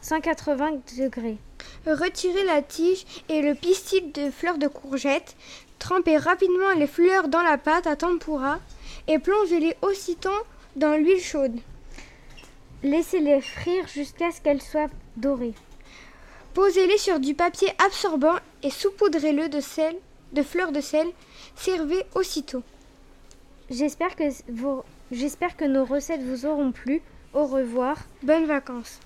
180 0.00 0.80
degrés. 0.96 1.38
Retirez 1.86 2.44
la 2.44 2.62
tige 2.62 3.04
et 3.28 3.42
le 3.42 3.54
pistil 3.54 4.12
de 4.12 4.30
fleurs 4.30 4.58
de 4.58 4.68
courgette. 4.68 5.36
Trempez 5.78 6.16
rapidement 6.16 6.72
les 6.76 6.86
fleurs 6.86 7.28
dans 7.28 7.42
la 7.42 7.58
pâte 7.58 7.86
à 7.86 7.96
tempura 7.96 8.58
et 9.06 9.18
plongez-les 9.18 9.76
aussitôt 9.82 10.30
dans 10.76 10.96
l'huile 10.96 11.20
chaude. 11.20 11.58
Laissez-les 12.82 13.40
frire 13.40 13.88
jusqu'à 13.88 14.30
ce 14.30 14.40
qu'elles 14.40 14.62
soient 14.62 14.90
dorées. 15.16 15.54
Posez-les 16.54 16.98
sur 16.98 17.20
du 17.20 17.34
papier 17.34 17.68
absorbant 17.84 18.36
et 18.62 18.70
saupoudrez-le 18.70 19.48
de 19.48 19.60
sel, 19.60 19.96
de 20.32 20.42
fleurs 20.42 20.72
de 20.72 20.80
sel. 20.80 21.06
Servez 21.56 22.04
aussitôt. 22.14 22.62
J'espère 23.70 24.16
que, 24.16 24.24
vos... 24.50 24.84
Que 25.10 25.64
nos 25.64 25.84
recettes 25.84 26.22
vous 26.22 26.46
auront 26.46 26.70
plu. 26.70 27.00
Au 27.32 27.46
revoir. 27.46 27.96
Bonnes 28.22 28.46
vacances. 28.46 29.00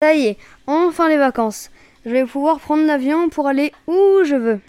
Ça 0.00 0.14
y 0.14 0.26
est, 0.26 0.36
enfin 0.68 1.08
les 1.08 1.16
vacances. 1.16 1.70
Je 2.06 2.10
vais 2.10 2.24
pouvoir 2.24 2.60
prendre 2.60 2.86
l'avion 2.86 3.30
pour 3.30 3.48
aller 3.48 3.72
où 3.88 4.22
je 4.22 4.36
veux. 4.36 4.60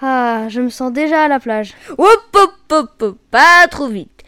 Ah, 0.00 0.46
je 0.48 0.62
me 0.62 0.70
sens 0.70 0.90
déjà 0.94 1.24
à 1.24 1.28
la 1.28 1.38
plage. 1.38 1.74
Hop, 1.98 2.34
hop, 2.34 2.54
hop, 2.72 3.02
hop, 3.02 3.18
pas 3.30 3.68
trop 3.70 3.88
vite. 3.88 4.22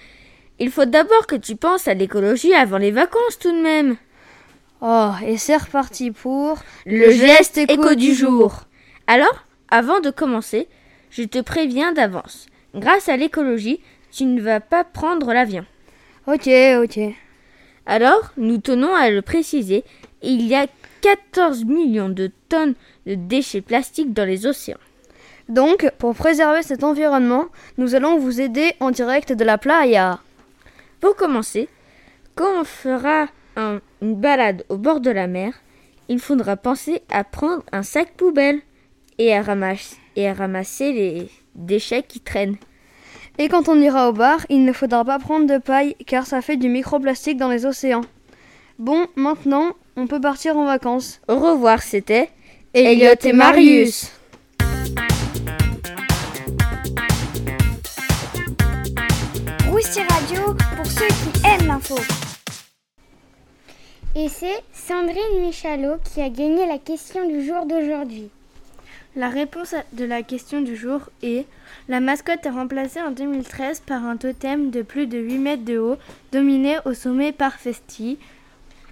Il 0.58 0.70
faut 0.70 0.84
d'abord 0.84 1.26
que 1.26 1.34
tu 1.34 1.56
penses 1.56 1.88
à 1.88 1.94
l'écologie 1.94 2.52
avant 2.52 2.76
les 2.76 2.90
vacances 2.90 3.38
tout 3.40 3.52
de 3.52 3.62
même. 3.62 3.96
Oh, 4.82 5.12
et 5.24 5.38
c'est 5.38 5.56
reparti 5.56 6.10
pour 6.10 6.58
le, 6.84 7.10
geste 7.10 7.56
éco, 7.56 7.94
du 7.94 8.12
jour. 8.12 8.64
Alors, 9.06 9.46
avant 9.70 10.00
de 10.00 10.10
commencer, 10.10 10.68
je 11.10 11.22
te 11.22 11.40
préviens 11.40 11.92
d'avance. 11.92 12.48
Grâce 12.74 13.08
à 13.08 13.16
l'écologie, 13.16 13.80
tu 14.12 14.26
ne 14.26 14.42
vas 14.42 14.61
pas 14.61 14.84
prendre 14.84 15.32
l'avion. 15.32 15.64
Ok, 16.26 16.50
ok. 16.82 17.00
Alors, 17.86 18.32
nous 18.36 18.59
tenons 18.59 18.94
à 18.94 19.09
le 19.09 19.22
préciser, 19.22 19.82
il 20.22 20.46
y 20.46 20.54
a 20.54 20.66
14 21.00 21.64
millions 21.64 22.08
de 22.08 22.30
tonnes 22.48 22.74
de 23.06 23.14
déchets 23.14 23.60
plastiques 23.60 24.12
dans 24.12 24.24
les 24.24 24.46
océans. 24.46 24.78
Donc, 25.48 25.90
pour 25.98 26.14
préserver 26.14 26.62
cet 26.62 26.84
environnement, 26.84 27.46
nous 27.78 27.94
allons 27.94 28.18
vous 28.18 28.40
aider 28.40 28.74
en 28.80 28.90
direct 28.90 29.32
de 29.32 29.44
la 29.44 29.56
playa. 29.56 30.20
Pour 31.00 31.16
commencer, 31.16 31.68
quand 32.34 32.60
on 32.60 32.64
fera 32.64 33.28
un- 33.56 33.80
une 34.02 34.14
balade 34.14 34.64
au 34.68 34.76
bord 34.76 35.00
de 35.00 35.10
la 35.10 35.26
mer, 35.26 35.54
il 36.08 36.18
faudra 36.18 36.56
penser 36.56 37.02
à 37.10 37.24
prendre 37.24 37.62
un 37.72 37.82
sac 37.82 38.12
poubelle 38.16 38.60
et 39.18 39.34
à 39.34 39.42
ramasser, 39.42 39.96
et 40.16 40.28
à 40.28 40.34
ramasser 40.34 40.92
les 40.92 41.30
déchets 41.54 42.02
qui 42.02 42.20
traînent. 42.20 42.56
Et 43.38 43.48
quand 43.48 43.68
on 43.68 43.80
ira 43.80 44.08
au 44.08 44.12
bar, 44.12 44.44
il 44.48 44.64
ne 44.64 44.72
faudra 44.72 45.04
pas 45.04 45.18
prendre 45.18 45.46
de 45.46 45.58
paille 45.58 45.94
car 46.06 46.26
ça 46.26 46.42
fait 46.42 46.56
du 46.56 46.68
microplastique 46.68 47.36
dans 47.36 47.48
les 47.48 47.66
océans. 47.66 48.02
Bon, 48.78 49.06
maintenant, 49.16 49.72
on 49.99 50.07
peut 50.07 50.20
partir 50.20 50.57
en 50.57 50.64
vacances. 50.64 51.20
Au 51.26 51.38
revoir, 51.40 51.82
c'était 51.82 52.30
Elliot 52.72 53.16
et 53.20 53.32
Marius. 53.32 54.12
Rousti 59.68 60.01
Radio 60.09 60.55
pour 60.76 60.86
ceux 60.86 61.09
qui 61.09 61.46
aiment 61.46 61.66
l'info. 61.66 61.96
Et 64.14 64.28
c'est 64.28 64.62
Sandrine 64.72 65.40
Michalot 65.40 65.96
qui 66.05 66.22
a 66.22 66.28
gagné 66.28 66.66
la 66.66 66.78
question 66.78 67.28
du 67.28 67.44
jour 67.44 67.66
d'aujourd'hui. 67.66 68.30
La 69.16 69.28
réponse 69.28 69.74
de 69.94 70.05
la 70.05 70.22
question 70.22 70.61
du 70.61 70.76
jour 70.76 71.01
est 71.24 71.44
La 71.88 71.99
mascotte 71.99 72.46
est 72.46 72.51
remplacée 72.51 73.01
en 73.01 73.11
2013 73.11 73.82
par 73.84 74.05
un 74.05 74.16
totem 74.16 74.70
de 74.70 74.82
plus 74.82 75.09
de 75.09 75.18
8 75.18 75.38
mètres 75.38 75.64
de 75.64 75.78
haut, 75.78 75.96
dominé 76.30 76.76
au 76.84 76.94
sommet 76.94 77.32
par 77.32 77.55
Festi. 77.55 78.18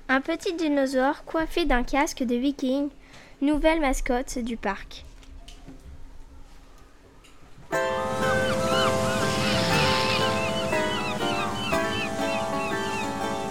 Un 0.09 0.21
petit 0.21 0.55
dinosaure 0.55 1.25
coiffé 1.25 1.65
d'un 1.65 1.83
casque 1.83 2.23
de 2.23 2.37
viking. 2.37 2.91
Nouvelle 3.43 3.81
mascotte 3.81 4.39
du 4.39 4.57
parc. 4.57 5.05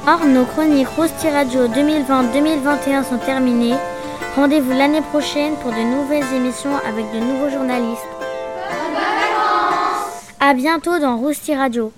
Or, 0.08 0.24
nos 0.26 0.46
chroniques 0.46 0.88
Rousti 0.88 1.30
Radio 1.30 1.68
2020-2021 1.68 3.04
sont 3.04 3.18
terminées. 3.18 3.76
Rendez-vous 4.38 4.72
l'année 4.72 5.02
prochaine 5.02 5.56
pour 5.58 5.72
de 5.72 5.84
nouvelles 5.84 6.34
émissions 6.34 6.78
avec 6.88 7.06
de 7.12 7.20
nouveaux 7.20 7.50
journalistes. 7.50 8.02
À 10.40 10.54
bientôt 10.54 11.00
dans 11.00 11.18
Rousti 11.18 11.54
Radio. 11.54 11.92